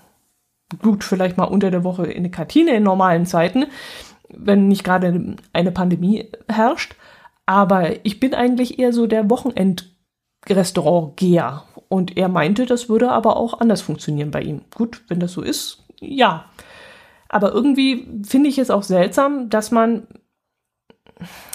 Gut, 0.81 1.03
vielleicht 1.03 1.37
mal 1.37 1.45
unter 1.45 1.71
der 1.71 1.83
Woche 1.83 2.05
in 2.05 2.19
eine 2.19 2.31
Kantine 2.31 2.75
in 2.75 2.83
normalen 2.83 3.25
Zeiten 3.25 3.65
wenn 4.37 4.67
nicht 4.67 4.83
gerade 4.83 5.37
eine 5.53 5.71
Pandemie 5.71 6.29
herrscht. 6.47 6.95
Aber 7.45 8.03
ich 8.05 8.19
bin 8.19 8.33
eigentlich 8.33 8.79
eher 8.79 8.91
so 8.93 9.05
der 9.07 9.29
Wochenend-Restaurantgeher. 9.29 11.63
Und 11.89 12.17
er 12.17 12.29
meinte, 12.29 12.65
das 12.65 12.89
würde 12.89 13.11
aber 13.11 13.37
auch 13.37 13.59
anders 13.59 13.81
funktionieren 13.81 14.31
bei 14.31 14.41
ihm. 14.41 14.61
Gut, 14.73 15.03
wenn 15.07 15.19
das 15.19 15.33
so 15.33 15.41
ist, 15.41 15.83
ja. 15.99 16.45
Aber 17.27 17.51
irgendwie 17.51 18.07
finde 18.25 18.49
ich 18.49 18.57
es 18.57 18.71
auch 18.71 18.83
seltsam, 18.83 19.49
dass 19.49 19.71
man, 19.71 20.07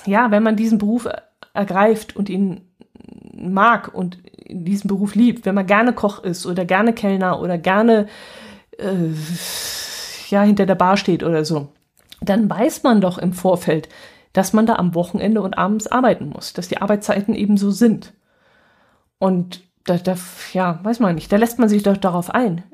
ja, 0.04 0.30
wenn 0.30 0.42
man 0.42 0.56
diesen 0.56 0.76
Beruf 0.78 1.08
ergreift 1.56 2.14
und 2.16 2.28
ihn 2.28 2.62
mag 3.34 3.92
und 3.94 4.18
diesen 4.48 4.88
Beruf 4.88 5.14
liebt, 5.14 5.46
wenn 5.46 5.54
man 5.54 5.66
gerne 5.66 5.92
Koch 5.92 6.22
ist 6.22 6.46
oder 6.46 6.64
gerne 6.64 6.92
Kellner 6.92 7.40
oder 7.40 7.58
gerne 7.58 8.06
äh, 8.78 9.10
ja 10.28 10.42
hinter 10.42 10.66
der 10.66 10.74
Bar 10.74 10.96
steht 10.96 11.22
oder 11.22 11.44
so, 11.44 11.68
dann 12.20 12.48
weiß 12.48 12.82
man 12.82 13.00
doch 13.00 13.18
im 13.18 13.32
Vorfeld, 13.32 13.88
dass 14.32 14.52
man 14.52 14.66
da 14.66 14.76
am 14.76 14.94
Wochenende 14.94 15.40
und 15.40 15.56
abends 15.56 15.86
arbeiten 15.86 16.28
muss, 16.28 16.52
dass 16.52 16.68
die 16.68 16.80
Arbeitszeiten 16.80 17.34
eben 17.34 17.56
so 17.56 17.70
sind. 17.70 18.12
Und 19.18 19.62
da, 19.84 19.96
da, 19.96 20.16
ja, 20.52 20.80
weiß 20.82 21.00
man 21.00 21.14
nicht, 21.14 21.32
da 21.32 21.36
lässt 21.36 21.58
man 21.58 21.68
sich 21.68 21.82
doch 21.84 21.96
darauf 21.96 22.34
ein. 22.34 22.64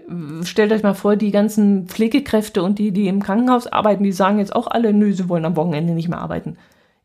Stellt 0.45 0.73
euch 0.73 0.83
mal 0.83 0.95
vor, 0.95 1.17
die 1.17 1.31
ganzen 1.31 1.87
Pflegekräfte 1.87 2.63
und 2.63 2.79
die, 2.79 2.91
die 2.91 3.07
im 3.07 3.23
Krankenhaus 3.23 3.67
arbeiten, 3.67 4.03
die 4.03 4.13
sagen 4.13 4.39
jetzt 4.39 4.57
auch 4.57 4.67
alle, 4.67 4.93
nö, 4.93 5.13
sie 5.13 5.29
wollen 5.29 5.45
am 5.45 5.57
Wochenende 5.57 5.93
nicht 5.93 6.09
mehr 6.09 6.21
arbeiten. 6.21 6.57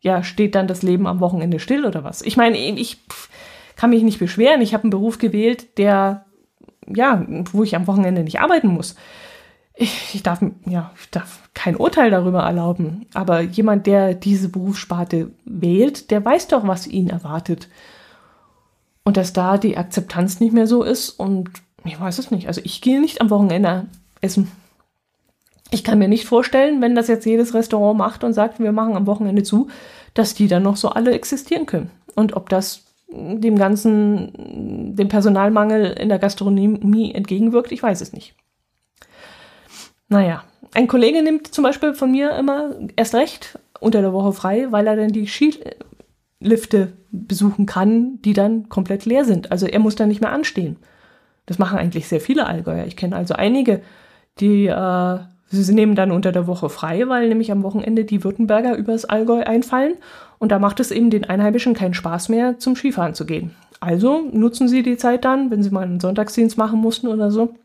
Ja, 0.02 0.24
steht 0.24 0.56
dann 0.56 0.68
das 0.68 0.84
Leben 0.84 1.08
am 1.08 1.20
Wochenende 1.20 1.60
still 1.60 1.86
oder 1.86 2.04
was? 2.04 2.22
Ich 2.22 2.38
meine, 2.38 2.58
ich 2.58 2.98
kann 3.76 3.90
mich 3.90 4.04
nicht 4.04 4.20
beschweren. 4.20 4.62
Ich 4.62 4.74
habe 4.74 4.84
einen 4.84 4.92
Beruf 4.92 5.18
gewählt, 5.18 5.78
der, 5.78 6.26
ja, 6.88 7.26
wo 7.52 7.64
ich 7.64 7.76
am 7.76 7.88
Wochenende 7.88 8.24
nicht 8.24 8.40
arbeiten 8.40 8.68
muss 8.68 8.96
ich, 9.78 10.16
ich 10.16 10.24
darf, 10.24 10.42
ja, 10.66 10.92
ich 11.00 11.10
darf 11.12 11.50
kein 11.54 11.76
Urteil 11.76 12.10
darüber 12.10 12.42
erlauben, 12.42 13.06
aber 13.14 13.42
jemand, 13.42 13.86
der 13.86 14.16
diese 14.16 14.50
Berufssparte 14.50 15.32
wählt, 15.46 16.10
der 16.12 16.26
weiß 16.26 16.48
doch, 16.48 16.68
was 16.68 16.88
ihn 16.88 17.10
erwartet. 17.10 17.70
Und 19.04 19.18
dass 19.18 19.34
da 19.34 19.58
die 19.58 19.78
Akzeptanz 19.78 20.40
nicht 20.40 20.54
mehr 20.54 20.68
so 20.68 20.84
ist 20.84 21.12
und 21.12 21.50
Ich 21.86 21.98
weiß 21.98 22.20
es 22.20 22.32
nicht. 22.32 22.48
Also 22.48 22.60
ich 22.66 22.82
gehe 22.82 23.00
nicht 23.00 23.22
am 23.22 23.30
Wochenende 23.30 23.86
essen. 24.20 24.52
Ich 25.72 25.84
kann 25.84 26.00
mir 26.00 26.08
nicht 26.08 26.26
vorstellen, 26.26 26.82
wenn 26.82 26.96
das 26.96 27.08
jetzt 27.08 27.26
jedes 27.26 27.54
Restaurant 27.54 27.98
macht 27.98 28.24
und 28.24 28.34
sagt, 28.34 28.60
wir 28.60 28.72
machen 28.72 28.96
am 28.96 29.08
Wochenende 29.08 29.44
zu, 29.44 29.68
dass 30.14 30.34
die 30.34 30.48
dann 30.48 30.64
noch 30.64 30.78
so 30.78 30.90
alle 30.90 31.12
existieren 31.12 31.66
können. 31.66 31.92
Und 32.16 32.36
ob 32.36 32.50
das 32.50 32.84
dem 33.10 33.58
ganzen, 33.58 34.96
dem 34.96 35.08
Personalmangel 35.08 35.92
in 35.94 36.10
der 36.10 36.20
Gastronomie 36.20 37.14
entgegenwirkt, 37.14 37.72
ich 37.72 37.84
weiß 37.84 38.02
es 38.02 38.14
nicht. 38.14 38.36
Naja, 40.10 40.44
ein 40.74 40.88
Kollege 40.88 41.22
nimmt 41.22 41.54
zum 41.54 41.64
Beispiel 41.64 41.94
von 41.94 42.12
mir 42.12 42.32
immer 42.32 42.76
erst 42.96 43.16
recht 43.16 43.60
unter 43.80 44.02
der 44.02 44.14
Woche 44.14 44.34
frei, 44.34 44.68
weil 44.72 44.88
er 44.88 44.96
dann 44.96 45.12
die 45.12 45.28
Skilifte 45.28 46.94
besuchen 47.12 47.66
kann, 47.66 48.22
die 48.22 48.34
dann 48.34 48.70
komplett 48.70 49.06
leer 49.06 49.26
sind. 49.26 49.52
Also 49.52 49.66
er 49.68 49.80
muss 49.80 49.96
dann 49.96 50.10
nicht 50.10 50.22
mehr 50.22 50.32
anstehen. 50.32 50.78
Das 51.46 51.60
machen 51.60 51.78
eigentlich 51.78 52.08
sehr 52.08 52.22
viele 52.22 52.46
Allgäuer. 52.46 52.86
Ich 52.86 52.98
kenne 52.98 53.16
also 53.16 53.34
einige, 53.34 53.82
die 54.40 54.68
äh, 54.68 55.20
sie 55.50 55.74
nehmen 55.74 55.96
dann 55.96 56.12
unter 56.12 56.32
der 56.32 56.48
Woche 56.48 56.70
frei, 56.70 57.08
weil 57.08 57.30
nämlich 57.30 57.52
am 57.52 57.64
Wochenende 57.64 58.06
die 58.06 58.24
Württemberger 58.24 58.76
übers 58.76 59.06
Allgäu 59.06 59.44
einfallen 59.44 59.96
und 60.40 60.52
da 60.52 60.60
macht 60.60 60.80
es 60.80 60.92
eben 60.92 61.10
den 61.10 61.26
Einheimischen 61.26 61.74
keinen 61.74 61.94
Spaß 61.94 62.30
mehr, 62.30 62.60
zum 62.60 62.76
Skifahren 62.76 63.14
zu 63.14 63.26
gehen. 63.26 63.56
Also 63.80 64.22
nutzen 64.32 64.68
sie 64.68 64.84
die 64.84 64.98
Zeit 64.98 65.26
dann, 65.26 65.52
wenn 65.52 65.64
sie 65.64 65.70
mal 65.70 65.84
einen 65.84 66.00
Sonntagsdienst 66.00 66.58
machen 66.58 66.80
mussten 66.80 67.08
oder 67.08 67.32
so, 67.32 67.56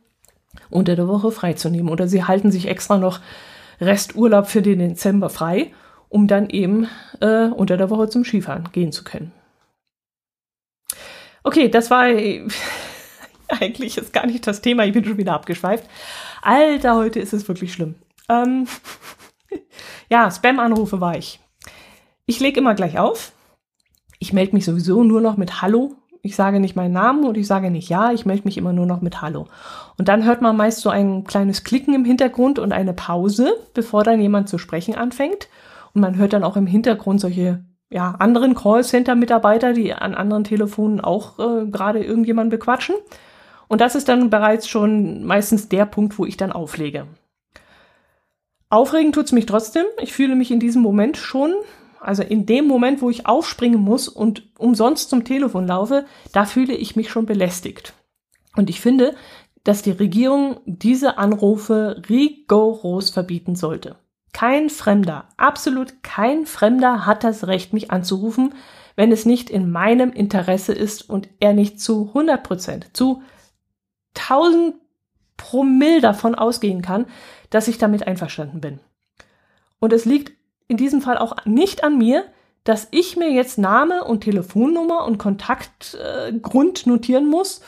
unter 0.71 0.97
der 0.97 1.09
Woche 1.09 1.31
freizunehmen. 1.33 1.91
Oder 1.91 2.09
sie 2.09 2.25
halten 2.25 2.51
sich 2.51 2.69
extra 2.69 2.99
noch 2.99 3.21
Resturlaub 3.81 4.47
für 4.47 4.63
den 4.63 4.79
Dezember 4.79 5.31
frei, 5.31 5.73
um 6.09 6.29
dann 6.29 6.51
eben 6.51 6.89
äh, 7.21 7.47
unter 7.47 7.77
der 7.77 7.91
Woche 7.91 8.09
zum 8.09 8.25
Skifahren 8.25 8.69
gehen 8.73 8.93
zu 8.93 9.05
können. 9.05 9.33
Okay, 11.45 11.69
das 11.69 11.91
war 11.91 12.07
eigentlich 13.61 13.99
ist 13.99 14.13
gar 14.13 14.27
nicht 14.27 14.47
das 14.47 14.61
Thema, 14.61 14.85
ich 14.85 14.93
bin 14.93 15.05
schon 15.05 15.19
wieder 15.19 15.35
abgeschweift. 15.35 15.89
Alter, 16.43 16.97
heute 16.97 17.21
ist 17.21 17.33
es 17.33 17.47
wirklich 17.49 17.73
schlimm. 17.73 17.95
Ähm, 18.29 18.67
ja, 20.11 20.31
Spam-Anrufe 20.31 21.01
war 21.01 21.17
ich. 21.17 21.41
Ich 22.27 22.41
lege 22.41 22.61
immer 22.61 22.75
gleich 22.75 22.99
auf. 22.99 23.33
Ich 24.19 24.33
melde 24.33 24.55
mich 24.55 24.65
sowieso 24.65 25.03
nur 25.03 25.21
noch 25.21 25.37
mit 25.37 25.63
Hallo. 25.63 25.97
Ich 26.25 26.37
sage 26.37 26.61
nicht 26.61 26.77
meinen 26.77 26.93
Namen 26.93 27.25
und 27.25 27.37
ich 27.37 27.49
sage 27.49 27.71
nicht 27.71 27.89
Ja, 27.89 28.13
ich 28.13 28.25
melde 28.25 28.45
mich 28.45 28.57
immer 28.57 28.73
nur 28.73 28.87
noch 28.87 29.01
mit 29.01 29.21
Hallo. 29.21 29.49
Und 29.99 30.07
dann 30.07 30.25
hört 30.25 30.41
man 30.41 30.57
meist 30.57 30.81
so 30.81 30.91
ein 30.91 31.25
kleines 31.25 31.65
Klicken 31.65 31.95
im 31.95 32.05
Hintergrund 32.05 32.61
und 32.61 32.73
eine 32.73 32.93
Pause, 32.93 33.53
bevor 33.75 34.05
dann 34.05 34.21
jemand 34.21 34.49
zu 34.49 34.59
sprechen 34.59 34.95
anfängt. 34.95 35.49
Und 35.95 36.01
man 36.01 36.17
hört 36.17 36.33
dann 36.33 36.45
auch 36.45 36.57
im 36.57 36.67
Hintergrund 36.67 37.21
solche 37.21 37.65
ja, 37.91 38.15
anderen 38.19 38.55
Callcenter-Mitarbeiter, 38.55 39.73
die 39.73 39.93
an 39.93 40.15
anderen 40.15 40.45
Telefonen 40.45 41.01
auch 41.01 41.39
äh, 41.39 41.67
gerade 41.67 42.03
irgendjemanden 42.03 42.51
bequatschen. 42.51 42.95
Und 43.73 43.81
das 43.81 43.95
ist 43.95 44.11
dann 44.11 44.29
bereits 44.29 44.69
schon 44.69 45.25
meistens 45.25 45.71
der 45.71 45.87
Punkt, 45.87 46.19
wo 46.19 46.27
ich 46.27 46.37
dann 46.37 46.53
auflege. 46.53 47.07
Aufregend 48.69 49.15
tut's 49.15 49.33
mich 49.33 49.47
trotzdem. 49.47 49.87
Ich 49.99 50.13
fühle 50.13 50.37
mich 50.37 50.51
in 50.51 50.61
diesem 50.61 50.83
Moment 50.83 51.17
schon, 51.17 51.55
also 51.99 52.23
in 52.23 52.45
dem 52.45 52.67
Moment, 52.67 53.01
wo 53.01 53.09
ich 53.09 53.25
aufspringen 53.25 53.81
muss 53.81 54.09
und 54.09 54.51
umsonst 54.59 55.09
zum 55.09 55.25
Telefon 55.25 55.67
laufe, 55.67 56.05
da 56.35 56.45
fühle 56.45 56.75
ich 56.75 56.97
mich 56.97 57.09
schon 57.09 57.25
belästigt. 57.25 57.95
Und 58.57 58.69
ich 58.69 58.83
finde, 58.83 59.15
dass 59.65 59.81
die 59.81 59.93
Regierung 59.93 60.61
diese 60.67 61.17
Anrufe 61.17 62.03
rigoros 62.11 63.09
verbieten 63.09 63.57
sollte. 63.57 63.97
Kein 64.35 64.69
Fremder, 64.69 65.31
absolut 65.39 66.03
kein 66.03 66.45
Fremder 66.45 67.07
hat 67.07 67.25
das 67.25 67.47
Recht, 67.47 67.73
mich 67.73 67.91
anzurufen, 67.91 68.53
wenn 68.97 69.13
es 69.13 69.25
nicht 69.25 69.49
in 69.49 69.71
meinem 69.71 70.13
Interesse 70.13 70.75
ist 70.75 71.09
und 71.09 71.31
er 71.41 71.55
nicht 71.55 71.81
zu 71.81 72.09
100 72.09 72.43
Prozent, 72.43 72.91
zu 72.93 73.23
1000 74.17 74.75
Promille 75.37 76.01
davon 76.01 76.35
ausgehen 76.35 76.83
kann, 76.83 77.07
dass 77.51 77.69
ich 77.69 77.79
damit 77.79 78.07
einverstanden 78.07 78.61
bin. 78.61 78.81
Und 79.81 79.93
es 79.93 80.05
liegt 80.05 80.33
in 80.69 80.77
diesem 80.77 81.01
Fall 81.01 81.19
auch 81.19 81.45
nicht 81.45 81.85
an 81.85 81.99
mir, 81.99 82.25
dass 82.65 82.89
ich 82.93 83.17
mir 83.17 83.31
jetzt 83.31 83.59
Name 83.59 84.05
und 84.05 84.23
Telefonnummer 84.23 85.05
und 85.05 85.19
Kontaktgrund 85.19 86.87
äh, 86.87 86.89
notieren 86.89 87.29
muss 87.29 87.61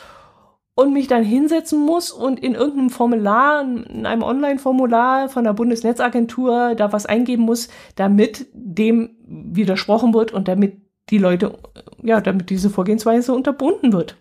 und 0.75 0.93
mich 0.93 1.07
dann 1.07 1.23
hinsetzen 1.23 1.79
muss 1.79 2.11
und 2.11 2.39
in 2.39 2.53
irgendeinem 2.55 2.89
Formular, 2.89 3.61
in 3.61 4.05
einem 4.05 4.23
Online-Formular 4.23 5.29
von 5.29 5.43
der 5.43 5.53
Bundesnetzagentur 5.53 6.75
da 6.75 6.93
was 6.93 7.05
eingeben 7.05 7.43
muss, 7.43 7.69
damit 7.95 8.47
dem 8.53 9.15
widersprochen 9.25 10.13
wird 10.13 10.33
und 10.33 10.47
damit 10.47 10.81
die 11.09 11.17
Leute, 11.17 11.57
ja, 12.01 12.21
damit 12.21 12.49
diese 12.49 12.69
Vorgehensweise 12.69 13.33
unterbunden 13.33 13.93
wird. 13.93 14.17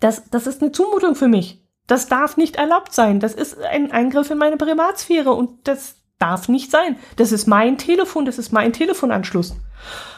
Das, 0.00 0.28
das 0.30 0.46
ist 0.46 0.62
eine 0.62 0.72
Zumutung 0.72 1.14
für 1.14 1.28
mich. 1.28 1.62
Das 1.86 2.08
darf 2.08 2.36
nicht 2.36 2.56
erlaubt 2.56 2.92
sein. 2.92 3.20
Das 3.20 3.34
ist 3.34 3.58
ein 3.60 3.92
Eingriff 3.92 4.30
in 4.30 4.38
meine 4.38 4.56
Privatsphäre 4.56 5.32
und 5.32 5.68
das 5.68 5.96
darf 6.18 6.48
nicht 6.48 6.70
sein. 6.70 6.96
Das 7.16 7.32
ist 7.32 7.46
mein 7.46 7.78
Telefon, 7.78 8.24
das 8.24 8.38
ist 8.38 8.52
mein 8.52 8.72
Telefonanschluss. 8.72 9.54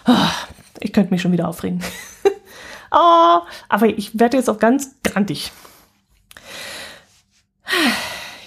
Ah, 0.05 0.31
ich 0.81 0.93
könnte 0.93 1.13
mich 1.13 1.21
schon 1.21 1.33
wieder 1.33 1.49
aufregen. 1.49 1.83
oh, 2.91 3.41
aber 3.69 3.87
ich 3.87 4.19
werde 4.19 4.37
jetzt 4.37 4.49
auch 4.49 4.59
ganz 4.59 4.95
grantig. 5.03 5.53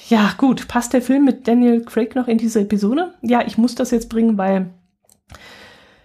Ja, 0.07 0.33
gut. 0.37 0.67
Passt 0.67 0.93
der 0.93 1.01
Film 1.01 1.25
mit 1.25 1.47
Daniel 1.47 1.85
Craig 1.85 2.15
noch 2.15 2.27
in 2.27 2.37
diese 2.37 2.61
Episode? 2.61 3.13
Ja, 3.21 3.45
ich 3.45 3.57
muss 3.57 3.75
das 3.75 3.91
jetzt 3.91 4.09
bringen, 4.09 4.37
weil 4.37 4.69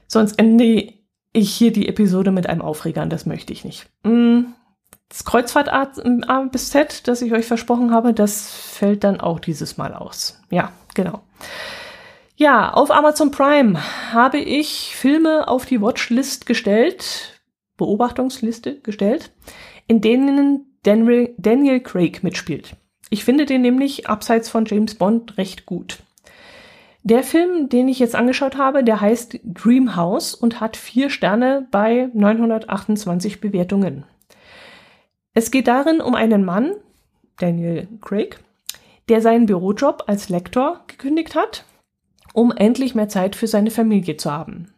sonst 0.07 0.39
ende 0.39 0.93
ich 1.33 1.53
hier 1.53 1.73
die 1.73 1.89
Episode 1.89 2.31
mit 2.31 2.49
einem 2.49 2.63
Aufreger 2.63 3.03
und 3.03 3.11
das 3.11 3.27
möchte 3.27 3.53
ich 3.53 3.65
nicht. 3.65 3.89
Mm, 4.05 4.53
das 5.09 5.25
Kreuzfahrt 5.25 5.69
A, 5.69 5.85
bis 6.51 6.71
Z, 6.71 7.07
das 7.09 7.23
ich 7.23 7.33
euch 7.33 7.47
versprochen 7.47 7.93
habe, 7.93 8.13
das 8.13 8.53
fällt 8.53 9.05
dann 9.05 9.21
auch 9.21 9.41
dieses 9.41 9.77
Mal 9.77 9.95
aus. 9.95 10.41
Ja, 10.51 10.73
genau. 10.95 11.23
Ja, 12.37 12.73
auf 12.73 12.91
Amazon 12.91 13.31
Prime 13.31 13.81
habe 14.13 14.39
ich 14.39 14.95
Filme 14.95 15.49
auf 15.49 15.65
die 15.65 15.81
Watchlist 15.81 16.45
gestellt, 16.45 17.41
Beobachtungsliste 17.77 18.81
gestellt, 18.81 19.33
in 19.87 20.01
denen 20.01 20.79
Daniel, 20.83 21.81
Craig 21.81 22.23
mitspielt. 22.23 22.77
Ich 23.09 23.25
finde 23.25 23.47
den 23.47 23.63
nämlich 23.63 24.09
abseits 24.09 24.49
von 24.49 24.67
James 24.67 24.97
Bond 24.97 25.39
recht 25.39 25.67
gut. 25.67 26.01
Der 27.05 27.23
Film, 27.23 27.69
den 27.69 27.89
ich 27.89 28.01
jetzt 28.01 28.17
angeschaut 28.17 28.57
habe, 28.57 28.83
der 28.83 29.01
heißt 29.01 29.39
Dream 29.45 29.95
House 29.95 30.35
und 30.35 30.61
hat 30.61 30.77
vier 30.77 31.09
Sterne 31.09 31.69
bei 31.71 32.11
928 32.13 33.41
Bewertungen. 33.41 34.05
Es 35.37 35.51
geht 35.51 35.69
darin 35.69 36.01
um 36.01 36.15
einen 36.15 36.47
Mann, 36.47 36.73
Daniel 37.39 37.89
Craig, 38.01 38.39
der 39.11 39.21
seinen 39.21 39.45
Bürojob 39.45 40.05
als 40.07 40.31
Lektor 40.31 40.81
gekündigt 40.87 41.35
hat, 41.35 41.67
um 42.33 42.53
endlich 42.53 42.95
mehr 42.95 43.11
Zeit 43.11 43.37
für 43.37 43.47
seine 43.47 43.71
Familie 43.71 44.17
zu 44.17 44.33
haben. 44.33 44.73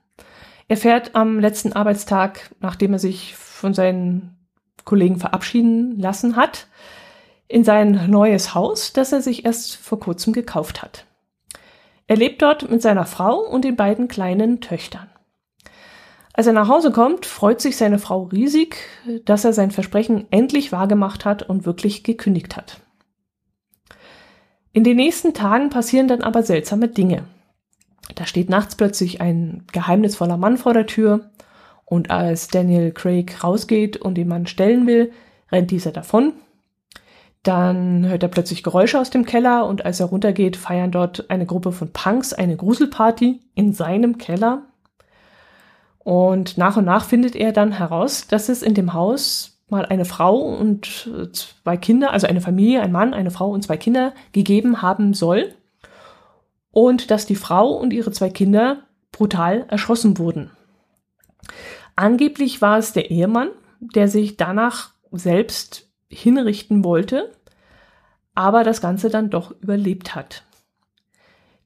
Er 0.67 0.77
fährt 0.77 1.15
am 1.15 1.39
letzten 1.39 1.75
Arbeitstag, 1.75 2.51
nachdem 2.59 2.93
er 2.93 2.99
sich 2.99 3.37
von 3.37 3.73
seinen 3.73 4.37
Kollegen 4.85 5.21
verabschieden 5.21 5.97
lassen 6.01 6.35
hat, 6.35 6.67
in 7.47 7.63
sein 7.63 8.11
neues 8.11 8.53
Haus, 8.57 8.93
das 8.93 9.13
er 9.13 9.23
sich 9.23 9.45
erst 9.45 9.77
vor 9.77 10.01
kurzem 10.01 10.33
gekauft 10.33 10.83
hat. 10.83 11.07
Er 12.09 12.17
lebt 12.17 12.43
dort 12.43 12.69
mit 12.69 12.83
seiner 12.83 13.07
Frau 13.07 13.39
und 13.39 13.65
den 13.65 13.77
beiden 13.77 14.09
kleinen 14.09 14.61
Töchtern. 14.61 15.08
Als 16.39 16.47
er 16.47 16.53
nach 16.53 16.69
Hause 16.69 16.93
kommt, 16.93 17.27
freut 17.27 17.61
sich 17.61 17.77
seine 17.77 17.99
Frau 17.99 18.23
riesig, 18.23 18.77
dass 19.25 19.45
er 19.45 19.53
sein 19.53 19.73
Versprechen 19.73 20.29
endlich 20.31 20.71
wahrgemacht 20.71 21.25
hat 21.25 21.43
und 21.43 21.67
wirklich 21.67 22.05
gekündigt 22.05 22.57
hat. 22.57 22.81
In 24.73 24.85
den 24.85 24.99
nächsten 24.99 25.35
Tagen 25.35 25.69
passieren 25.69 26.07
dann 26.07 26.23
aber 26.23 26.45
seltsame 26.45 26.87
Dinge. 26.87 27.25
Da 28.15 28.25
steht 28.25 28.51
nachts 28.51 28.77
plötzlich 28.77 29.21
ein 29.21 29.65
geheimnisvoller 29.73 30.37
Mann 30.37 30.59
vor 30.59 30.75
der 30.75 30.87
Tür 30.87 31.29
und 31.85 32.13
als 32.13 32.47
Daniel 32.47 32.93
Craig 32.93 33.43
rausgeht 33.43 33.97
und 33.97 34.15
den 34.15 34.29
Mann 34.29 34.47
stellen 34.47 34.87
will, 34.87 35.11
rennt 35.51 35.73
dieser 35.73 35.91
davon. 35.91 36.35
Dann 37.43 38.07
hört 38.07 38.23
er 38.23 38.29
plötzlich 38.29 38.63
Geräusche 38.63 39.01
aus 39.01 39.11
dem 39.11 39.25
Keller 39.25 39.67
und 39.67 39.85
als 39.85 39.99
er 39.99 40.07
runtergeht, 40.07 40.57
feiern 40.57 40.93
dort 40.93 41.31
eine 41.31 41.47
Gruppe 41.47 41.73
von 41.73 41.93
Punks 41.93 42.33
eine 42.33 42.57
Gruselparty 42.57 43.41
in 43.57 43.73
seinem 43.73 44.19
Keller. 44.19 44.68
Und 46.09 46.57
nach 46.57 46.79
und 46.79 46.87
nach 46.87 47.05
findet 47.05 47.37
er 47.37 47.53
dann 47.53 47.71
heraus, 47.71 48.27
dass 48.29 48.49
es 48.49 48.63
in 48.63 48.73
dem 48.73 48.95
Haus 48.95 49.61
mal 49.69 49.85
eine 49.85 50.07
Frau 50.07 50.39
und 50.39 51.07
äh, 51.15 51.31
zwei 51.33 51.77
Kinder, 51.77 52.15
also 52.15 52.27
eine 52.27 52.41
Familie, 52.41 52.81
ein 52.81 52.93
Mann, 52.93 53.13
eine 53.13 53.31
Frau 53.31 53.51
und 53.51 53.61
zwei 53.61 53.77
Kinder 53.77 54.15
gegeben 54.33 54.81
haben 54.81 55.13
soll. 55.13 55.53
Und 56.71 57.11
dass 57.11 57.27
die 57.27 57.35
Frau 57.35 57.73
und 57.73 57.93
ihre 57.93 58.11
zwei 58.11 58.31
Kinder 58.31 58.85
brutal 59.13 59.67
erschossen 59.69 60.17
wurden. 60.17 60.51
Angeblich 61.95 62.63
war 62.63 62.79
es 62.79 62.95
der 62.95 63.11
Ehemann, 63.11 63.51
der 63.79 64.09
sich 64.09 64.39
danach 64.39 64.93
selbst 65.13 65.91
hinrichten 66.09 66.85
wollte, 66.85 67.35
aber 68.35 68.65
das 68.65 68.81
Ganze 68.81 69.11
dann 69.11 69.29
doch 69.29 69.51
überlebt 69.61 70.15
hat. 70.15 70.45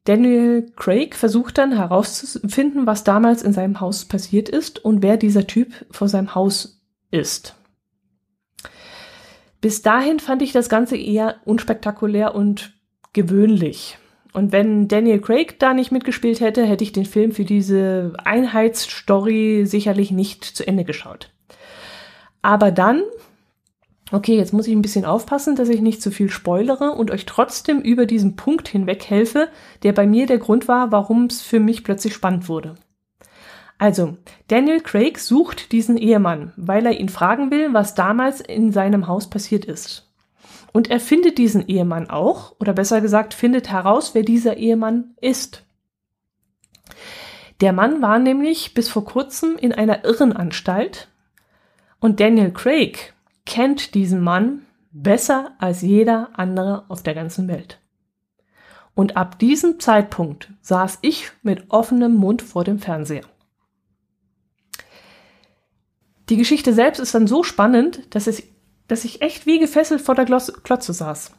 Daniel 0.05 0.71
Craig 0.75 1.15
versucht 1.15 1.59
dann 1.59 1.73
herauszufinden, 1.73 2.87
was 2.87 3.05
damals 3.05 3.43
in 3.43 3.53
seinem 3.53 3.81
Haus 3.81 4.05
passiert 4.05 4.49
ist 4.49 4.85
und 4.85 5.03
wer 5.03 5.17
dieser 5.17 5.47
Typ 5.47 5.73
vor 5.91 6.09
seinem 6.09 6.35
Haus 6.35 6.83
ist. 7.11 7.55
Bis 9.61 9.81
dahin 9.81 10.19
fand 10.19 10.43
ich 10.43 10.51
das 10.51 10.69
Ganze 10.69 10.97
eher 10.97 11.37
unspektakulär 11.45 12.35
und 12.35 12.75
gewöhnlich. 13.13 13.97
Und 14.33 14.51
wenn 14.51 14.89
Daniel 14.89 15.21
Craig 15.21 15.61
da 15.61 15.73
nicht 15.73 15.93
mitgespielt 15.93 16.41
hätte, 16.41 16.65
hätte 16.65 16.83
ich 16.83 16.93
den 16.93 17.05
Film 17.05 17.33
für 17.33 17.45
diese 17.45 18.15
Einheitsstory 18.25 19.67
sicherlich 19.67 20.11
nicht 20.11 20.45
zu 20.45 20.67
Ende 20.67 20.85
geschaut. 20.85 21.31
Aber 22.41 22.73
dann, 22.73 23.03
okay, 24.13 24.37
jetzt 24.37 24.53
muss 24.53 24.67
ich 24.67 24.75
ein 24.75 24.83
bisschen 24.83 25.05
aufpassen, 25.05 25.57
dass 25.57 25.69
ich 25.69 25.81
nicht 25.81 26.03
zu 26.03 26.11
viel 26.11 26.31
spoilere 26.31 26.93
und 26.93 27.11
euch 27.11 27.27
trotzdem 27.27 27.81
über 27.81 28.07
diesen 28.07 28.37
Punkt 28.37 28.69
hinweg 28.69 29.05
helfe, 29.05 29.49
der 29.83 29.93
bei 29.93 30.07
mir 30.07 30.27
der 30.27 30.39
Grund 30.39 30.69
war, 30.69 30.93
warum 30.93 31.27
es 31.27 31.43
für 31.43 31.61
mich 31.61 31.83
plötzlich 31.83 32.15
spannend 32.15 32.49
wurde. 32.49 32.75
Also, 33.79 34.17
Daniel 34.47 34.81
Craig 34.81 35.19
sucht 35.19 35.73
diesen 35.73 35.97
Ehemann, 35.97 36.53
weil 36.57 36.87
er 36.87 37.01
ihn 37.01 37.09
fragen 37.09 37.51
will, 37.51 37.73
was 37.73 37.95
damals 37.95 38.41
in 38.41 38.71
seinem 38.71 39.09
Haus 39.09 39.29
passiert 39.29 39.65
ist. 39.65 40.09
Und 40.73 40.91
er 40.91 41.01
findet 41.01 41.39
diesen 41.39 41.67
Ehemann 41.67 42.09
auch, 42.09 42.55
oder 42.61 42.73
besser 42.75 43.01
gesagt, 43.01 43.35
findet 43.35 43.71
heraus, 43.71 44.15
wer 44.15 44.23
dieser 44.23 44.57
Ehemann 44.57 45.15
ist. 45.21 45.65
Der 47.61 47.73
Mann 47.73 48.03
war 48.03 48.19
nämlich 48.19 48.75
bis 48.75 48.89
vor 48.89 49.05
kurzem 49.05 49.57
in 49.57 49.73
einer 49.73 50.05
Irrenanstalt 50.05 51.09
und 52.01 52.21
Daniel 52.21 52.53
Craig 52.53 53.12
kennt 53.47 53.95
diesen 53.95 54.21
Mann 54.21 54.67
besser 54.93 55.53
als 55.59 55.83
jeder 55.83 56.31
andere 56.35 56.85
auf 56.89 57.03
der 57.03 57.15
ganzen 57.15 57.49
Welt. 57.49 57.81
Und 58.95 59.17
ab 59.17 59.39
diesem 59.39 59.81
Zeitpunkt 59.81 60.53
saß 60.61 60.99
ich 61.01 61.31
mit 61.43 61.71
offenem 61.71 62.15
Mund 62.15 62.43
vor 62.43 62.65
dem 62.65 62.79
Fernseher. 62.79 63.25
Die 66.29 66.37
Geschichte 66.37 66.73
selbst 66.73 66.99
ist 66.99 67.15
dann 67.15 67.27
so 67.27 67.43
spannend, 67.43 68.15
dass, 68.15 68.27
es, 68.27 68.43
dass 68.89 69.05
ich 69.05 69.23
echt 69.23 69.47
wie 69.47 69.59
gefesselt 69.59 70.01
vor 70.03 70.15
der 70.15 70.27
Klotze 70.27 70.93
saß. 70.93 71.33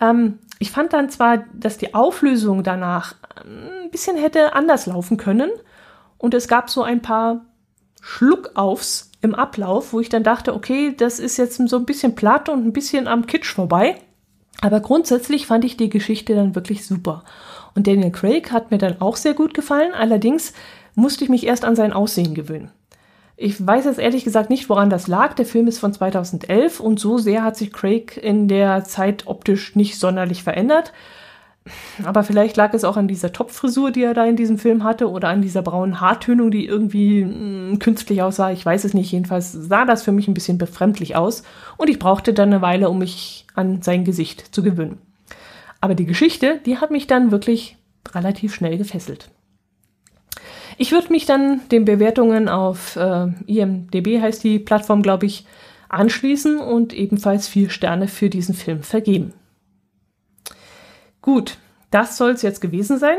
Ähm, 0.00 0.38
ich 0.58 0.70
fand 0.70 0.92
dann 0.92 1.10
zwar, 1.10 1.44
dass 1.54 1.78
die 1.78 1.94
Auflösung 1.94 2.62
danach 2.62 3.14
ein 3.44 3.90
bisschen 3.90 4.16
hätte 4.16 4.54
anders 4.54 4.86
laufen 4.86 5.16
können 5.16 5.50
und 6.16 6.34
es 6.34 6.48
gab 6.48 6.70
so 6.70 6.82
ein 6.82 7.02
paar 7.02 7.46
Schluckaufs 8.00 9.07
im 9.20 9.34
Ablauf, 9.34 9.92
wo 9.92 10.00
ich 10.00 10.08
dann 10.08 10.22
dachte, 10.22 10.54
okay, 10.54 10.94
das 10.96 11.18
ist 11.18 11.36
jetzt 11.36 11.56
so 11.68 11.76
ein 11.76 11.84
bisschen 11.84 12.14
platt 12.14 12.48
und 12.48 12.64
ein 12.64 12.72
bisschen 12.72 13.08
am 13.08 13.26
Kitsch 13.26 13.52
vorbei. 13.52 13.96
Aber 14.60 14.80
grundsätzlich 14.80 15.46
fand 15.46 15.64
ich 15.64 15.76
die 15.76 15.88
Geschichte 15.88 16.34
dann 16.34 16.54
wirklich 16.54 16.86
super. 16.86 17.24
Und 17.74 17.86
Daniel 17.86 18.10
Craig 18.10 18.50
hat 18.50 18.70
mir 18.70 18.78
dann 18.78 19.00
auch 19.00 19.16
sehr 19.16 19.34
gut 19.34 19.54
gefallen. 19.54 19.92
Allerdings 19.92 20.52
musste 20.94 21.24
ich 21.24 21.30
mich 21.30 21.46
erst 21.46 21.64
an 21.64 21.76
sein 21.76 21.92
Aussehen 21.92 22.34
gewöhnen. 22.34 22.72
Ich 23.36 23.64
weiß 23.64 23.84
jetzt 23.84 24.00
ehrlich 24.00 24.24
gesagt 24.24 24.50
nicht, 24.50 24.68
woran 24.68 24.90
das 24.90 25.06
lag. 25.06 25.34
Der 25.34 25.46
Film 25.46 25.68
ist 25.68 25.78
von 25.78 25.92
2011 25.92 26.80
und 26.80 26.98
so 26.98 27.18
sehr 27.18 27.44
hat 27.44 27.56
sich 27.56 27.72
Craig 27.72 28.16
in 28.16 28.48
der 28.48 28.82
Zeit 28.82 29.28
optisch 29.28 29.76
nicht 29.76 29.96
sonderlich 29.96 30.42
verändert. 30.42 30.92
Aber 32.04 32.22
vielleicht 32.22 32.56
lag 32.56 32.74
es 32.74 32.84
auch 32.84 32.96
an 32.96 33.08
dieser 33.08 33.32
Topfrisur, 33.32 33.90
die 33.90 34.02
er 34.02 34.14
da 34.14 34.24
in 34.24 34.36
diesem 34.36 34.58
Film 34.58 34.84
hatte, 34.84 35.10
oder 35.10 35.28
an 35.28 35.42
dieser 35.42 35.62
braunen 35.62 36.00
Haartönung, 36.00 36.50
die 36.50 36.66
irgendwie 36.66 37.24
mh, 37.24 37.74
mm, 37.74 37.78
künstlich 37.78 38.22
aussah. 38.22 38.50
Ich 38.50 38.64
weiß 38.64 38.84
es 38.84 38.94
nicht. 38.94 39.12
Jedenfalls 39.12 39.52
sah 39.52 39.84
das 39.84 40.02
für 40.02 40.12
mich 40.12 40.28
ein 40.28 40.34
bisschen 40.34 40.58
befremdlich 40.58 41.16
aus. 41.16 41.42
Und 41.76 41.88
ich 41.88 41.98
brauchte 41.98 42.32
dann 42.32 42.52
eine 42.52 42.62
Weile, 42.62 42.88
um 42.88 42.98
mich 42.98 43.46
an 43.54 43.82
sein 43.82 44.04
Gesicht 44.04 44.54
zu 44.54 44.62
gewöhnen. 44.62 44.98
Aber 45.80 45.94
die 45.94 46.06
Geschichte, 46.06 46.60
die 46.66 46.78
hat 46.78 46.90
mich 46.90 47.06
dann 47.06 47.30
wirklich 47.30 47.76
relativ 48.14 48.54
schnell 48.54 48.78
gefesselt. 48.78 49.30
Ich 50.76 50.92
würde 50.92 51.12
mich 51.12 51.26
dann 51.26 51.60
den 51.70 51.84
Bewertungen 51.84 52.48
auf 52.48 52.96
äh, 52.96 53.26
IMDB 53.46 54.20
heißt 54.20 54.44
die 54.44 54.60
Plattform, 54.60 55.02
glaube 55.02 55.26
ich, 55.26 55.44
anschließen 55.88 56.58
und 56.58 56.92
ebenfalls 56.92 57.48
vier 57.48 57.70
Sterne 57.70 58.06
für 58.06 58.30
diesen 58.30 58.54
Film 58.54 58.82
vergeben. 58.82 59.32
Gut, 61.28 61.58
das 61.90 62.16
soll 62.16 62.30
es 62.30 62.40
jetzt 62.40 62.62
gewesen 62.62 62.98
sein. 62.98 63.18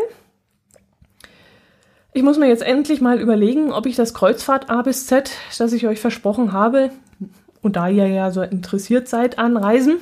Ich 2.12 2.24
muss 2.24 2.40
mir 2.40 2.48
jetzt 2.48 2.64
endlich 2.64 3.02
mal 3.02 3.22
überlegen, 3.22 3.72
ob 3.72 3.86
ich 3.86 3.96
das 3.96 4.16
Kreuzfahrt 4.16 4.68
A 4.68 4.82
bis 4.82 5.06
Z, 5.06 5.30
das 5.60 5.74
ich 5.74 5.86
euch 5.86 6.00
versprochen 6.00 6.52
habe, 6.52 6.90
und 7.62 7.76
da 7.76 7.88
ihr 7.88 8.08
ja 8.08 8.32
so 8.32 8.42
interessiert 8.42 9.08
seid 9.08 9.38
an 9.38 9.58
Reisen, 9.58 9.98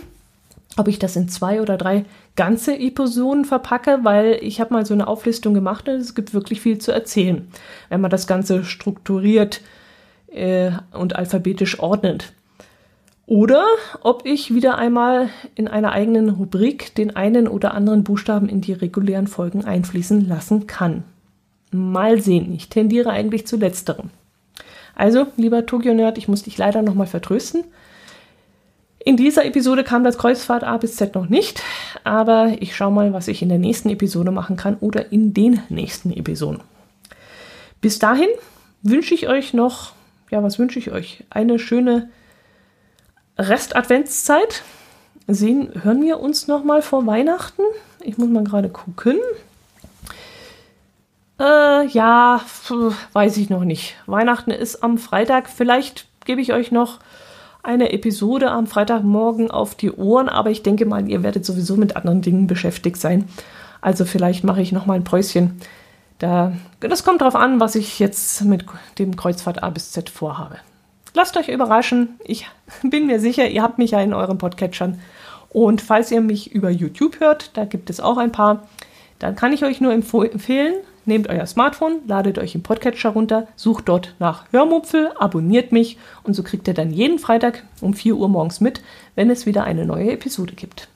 ob 0.77 0.87
ich 0.87 0.99
das 0.99 1.17
in 1.17 1.27
zwei 1.27 1.61
oder 1.61 1.75
drei 1.75 2.05
ganze 2.37 2.79
Episoden 2.79 3.43
verpacke, 3.43 3.99
weil 4.03 4.39
ich 4.41 4.61
habe 4.61 4.73
mal 4.73 4.85
so 4.85 4.93
eine 4.93 5.07
Auflistung 5.07 5.53
gemacht 5.53 5.89
und 5.89 5.95
es 5.95 6.15
gibt 6.15 6.33
wirklich 6.33 6.61
viel 6.61 6.77
zu 6.77 6.93
erzählen, 6.93 7.51
wenn 7.89 7.99
man 7.99 8.09
das 8.09 8.25
Ganze 8.25 8.63
strukturiert 8.63 9.59
äh, 10.27 10.71
und 10.93 11.17
alphabetisch 11.17 11.77
ordnet. 11.81 12.31
Oder 13.27 13.65
ob 14.03 14.25
ich 14.25 14.53
wieder 14.53 14.77
einmal 14.77 15.29
in 15.53 15.67
einer 15.67 15.91
eigenen 15.91 16.29
Rubrik 16.29 16.95
den 16.95 17.17
einen 17.17 17.49
oder 17.49 17.73
anderen 17.73 18.05
Buchstaben 18.05 18.47
in 18.47 18.61
die 18.61 18.71
regulären 18.71 19.27
Folgen 19.27 19.65
einfließen 19.65 20.27
lassen 20.29 20.65
kann. 20.65 21.03
Mal 21.71 22.21
sehen, 22.21 22.53
ich 22.53 22.69
tendiere 22.69 23.09
eigentlich 23.09 23.45
zu 23.45 23.57
letzterem. 23.57 24.11
Also, 24.95 25.27
lieber 25.35 25.65
Tokyo 25.65 25.93
Nerd, 25.93 26.17
ich 26.17 26.29
muss 26.29 26.43
dich 26.43 26.57
leider 26.57 26.81
nochmal 26.81 27.05
vertrösten. 27.05 27.65
In 29.03 29.17
dieser 29.17 29.45
Episode 29.45 29.83
kam 29.83 30.05
das 30.05 30.17
Kreuzfahrt 30.17 30.63
A 30.63 30.77
bis 30.77 30.95
Z 30.95 31.13
noch 31.13 31.27
nicht, 31.27 31.61
aber 32.05 32.53
ich 32.59 32.77
schaue 32.77 32.93
mal, 32.93 33.11
was 33.11 33.27
ich 33.27 33.41
in 33.41 33.49
der 33.49 33.59
nächsten 33.59 33.89
Episode 33.89 34.31
machen 34.31 34.55
kann 34.55 34.77
oder 34.79 35.11
in 35.11 35.33
den 35.33 35.61
nächsten 35.67 36.11
Episoden. 36.13 36.61
Bis 37.81 37.99
dahin 37.99 38.29
wünsche 38.83 39.13
ich 39.13 39.27
euch 39.27 39.53
noch, 39.53 39.91
ja, 40.31 40.41
was 40.41 40.59
wünsche 40.59 40.79
ich 40.79 40.91
euch? 40.91 41.25
Eine 41.29 41.59
schöne 41.59 42.09
Rest-Adventszeit. 43.37 44.63
Sehen, 45.27 45.71
hören 45.83 46.01
wir 46.03 46.19
uns 46.19 46.47
noch 46.47 46.63
mal 46.63 46.81
vor 46.81 47.05
Weihnachten? 47.05 47.61
Ich 47.99 48.17
muss 48.17 48.29
mal 48.29 48.43
gerade 48.43 48.69
gucken. 48.69 49.17
Äh, 51.39 51.87
ja, 51.87 52.41
weiß 53.13 53.37
ich 53.37 53.49
noch 53.49 53.63
nicht. 53.63 53.95
Weihnachten 54.05 54.51
ist 54.51 54.83
am 54.83 54.97
Freitag. 54.97 55.49
Vielleicht 55.49 56.07
gebe 56.25 56.41
ich 56.41 56.53
euch 56.53 56.71
noch 56.71 56.99
eine 57.61 57.91
Episode 57.91 58.49
am 58.49 58.65
Freitagmorgen 58.65 59.51
auf 59.51 59.75
die 59.75 59.91
Ohren, 59.91 60.29
aber 60.29 60.49
ich 60.49 60.63
denke 60.63 60.85
mal, 60.85 61.07
ihr 61.09 61.21
werdet 61.21 61.45
sowieso 61.45 61.75
mit 61.75 61.95
anderen 61.95 62.21
Dingen 62.21 62.47
beschäftigt 62.47 62.97
sein. 62.97 63.27
Also 63.81 64.05
vielleicht 64.05 64.43
mache 64.43 64.61
ich 64.61 64.71
noch 64.71 64.85
mal 64.85 64.93
ein 64.93 65.03
Päuschen. 65.03 65.59
Da, 66.19 66.53
das 66.79 67.03
kommt 67.03 67.21
darauf 67.21 67.35
an, 67.35 67.59
was 67.59 67.75
ich 67.75 67.99
jetzt 67.99 68.43
mit 68.43 68.65
dem 68.97 69.15
Kreuzfahrt 69.15 69.61
A 69.61 69.69
bis 69.69 69.91
Z 69.91 70.09
vorhabe. 70.09 70.57
Lasst 71.17 71.35
euch 71.35 71.49
überraschen. 71.49 72.19
Ich 72.23 72.45
bin 72.83 73.07
mir 73.07 73.19
sicher, 73.19 73.47
ihr 73.49 73.63
habt 73.63 73.79
mich 73.79 73.89
ja 73.89 74.01
in 74.01 74.13
euren 74.13 74.37
Podcatchern. 74.37 75.01
Und 75.49 75.81
falls 75.81 76.11
ihr 76.11 76.21
mich 76.21 76.51
über 76.53 76.69
YouTube 76.69 77.19
hört, 77.19 77.57
da 77.57 77.65
gibt 77.65 77.89
es 77.89 77.99
auch 77.99 78.17
ein 78.17 78.31
paar, 78.31 78.67
dann 79.17 79.35
kann 79.35 79.51
ich 79.51 79.65
euch 79.65 79.81
nur 79.81 79.91
empfehlen, 79.93 80.75
nehmt 81.05 81.27
euer 81.27 81.47
Smartphone, 81.47 82.01
ladet 82.05 82.37
euch 82.37 82.53
im 82.53 82.61
Podcatcher 82.61 83.09
runter, 83.09 83.47
sucht 83.55 83.89
dort 83.89 84.13
nach 84.19 84.45
Hörmupfel, 84.51 85.11
abonniert 85.17 85.71
mich 85.71 85.97
und 86.21 86.35
so 86.35 86.43
kriegt 86.43 86.67
ihr 86.67 86.75
dann 86.75 86.91
jeden 86.91 87.17
Freitag 87.17 87.63
um 87.81 87.95
4 87.95 88.15
Uhr 88.15 88.29
morgens 88.29 88.61
mit, 88.61 88.83
wenn 89.15 89.31
es 89.31 89.47
wieder 89.47 89.63
eine 89.63 89.87
neue 89.87 90.11
Episode 90.11 90.53
gibt. 90.53 90.87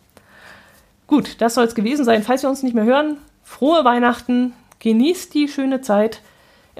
Gut, 1.07 1.38
das 1.41 1.55
soll 1.55 1.65
es 1.65 1.73
gewesen 1.73 2.05
sein. 2.05 2.21
Falls 2.21 2.43
wir 2.43 2.49
uns 2.51 2.62
nicht 2.62 2.75
mehr 2.75 2.86
hören, 2.86 3.17
frohe 3.43 3.84
Weihnachten, 3.86 4.53
genießt 4.81 5.34
die 5.34 5.47
schöne 5.47 5.81
Zeit 5.81 6.21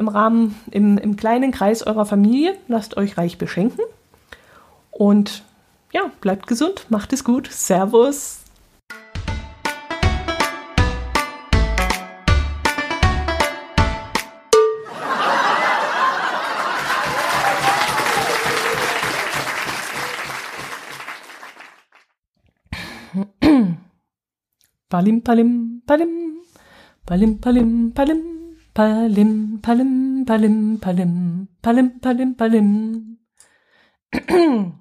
im 0.02 0.10
Rahmen, 0.10 0.56
im, 0.72 0.98
im 0.98 1.16
kleinen 1.16 1.52
Kreis 1.52 1.86
eurer 1.86 2.06
Familie, 2.06 2.58
lasst 2.68 2.98
euch 2.98 3.18
reich 3.18 3.38
beschenken. 3.38 3.86
Und 4.90 5.44
ja, 5.94 6.12
bleibt 6.22 6.48
gesund, 6.48 6.88
macht 6.90 7.14
es 7.14 7.24
gut, 7.24 7.48
Servus. 7.52 8.40
Palim, 24.90 25.22
palim, 25.22 25.84
palim, 25.86 26.38
palim, 27.06 27.40
palim, 27.40 27.94
palim, 27.94 28.41
palim, 28.74 29.60
palim, 29.62 30.26
palim, 30.26 30.80
palim, 30.80 31.48
palim, 31.62 32.00
palim, 32.00 32.36
palim. 32.36 33.18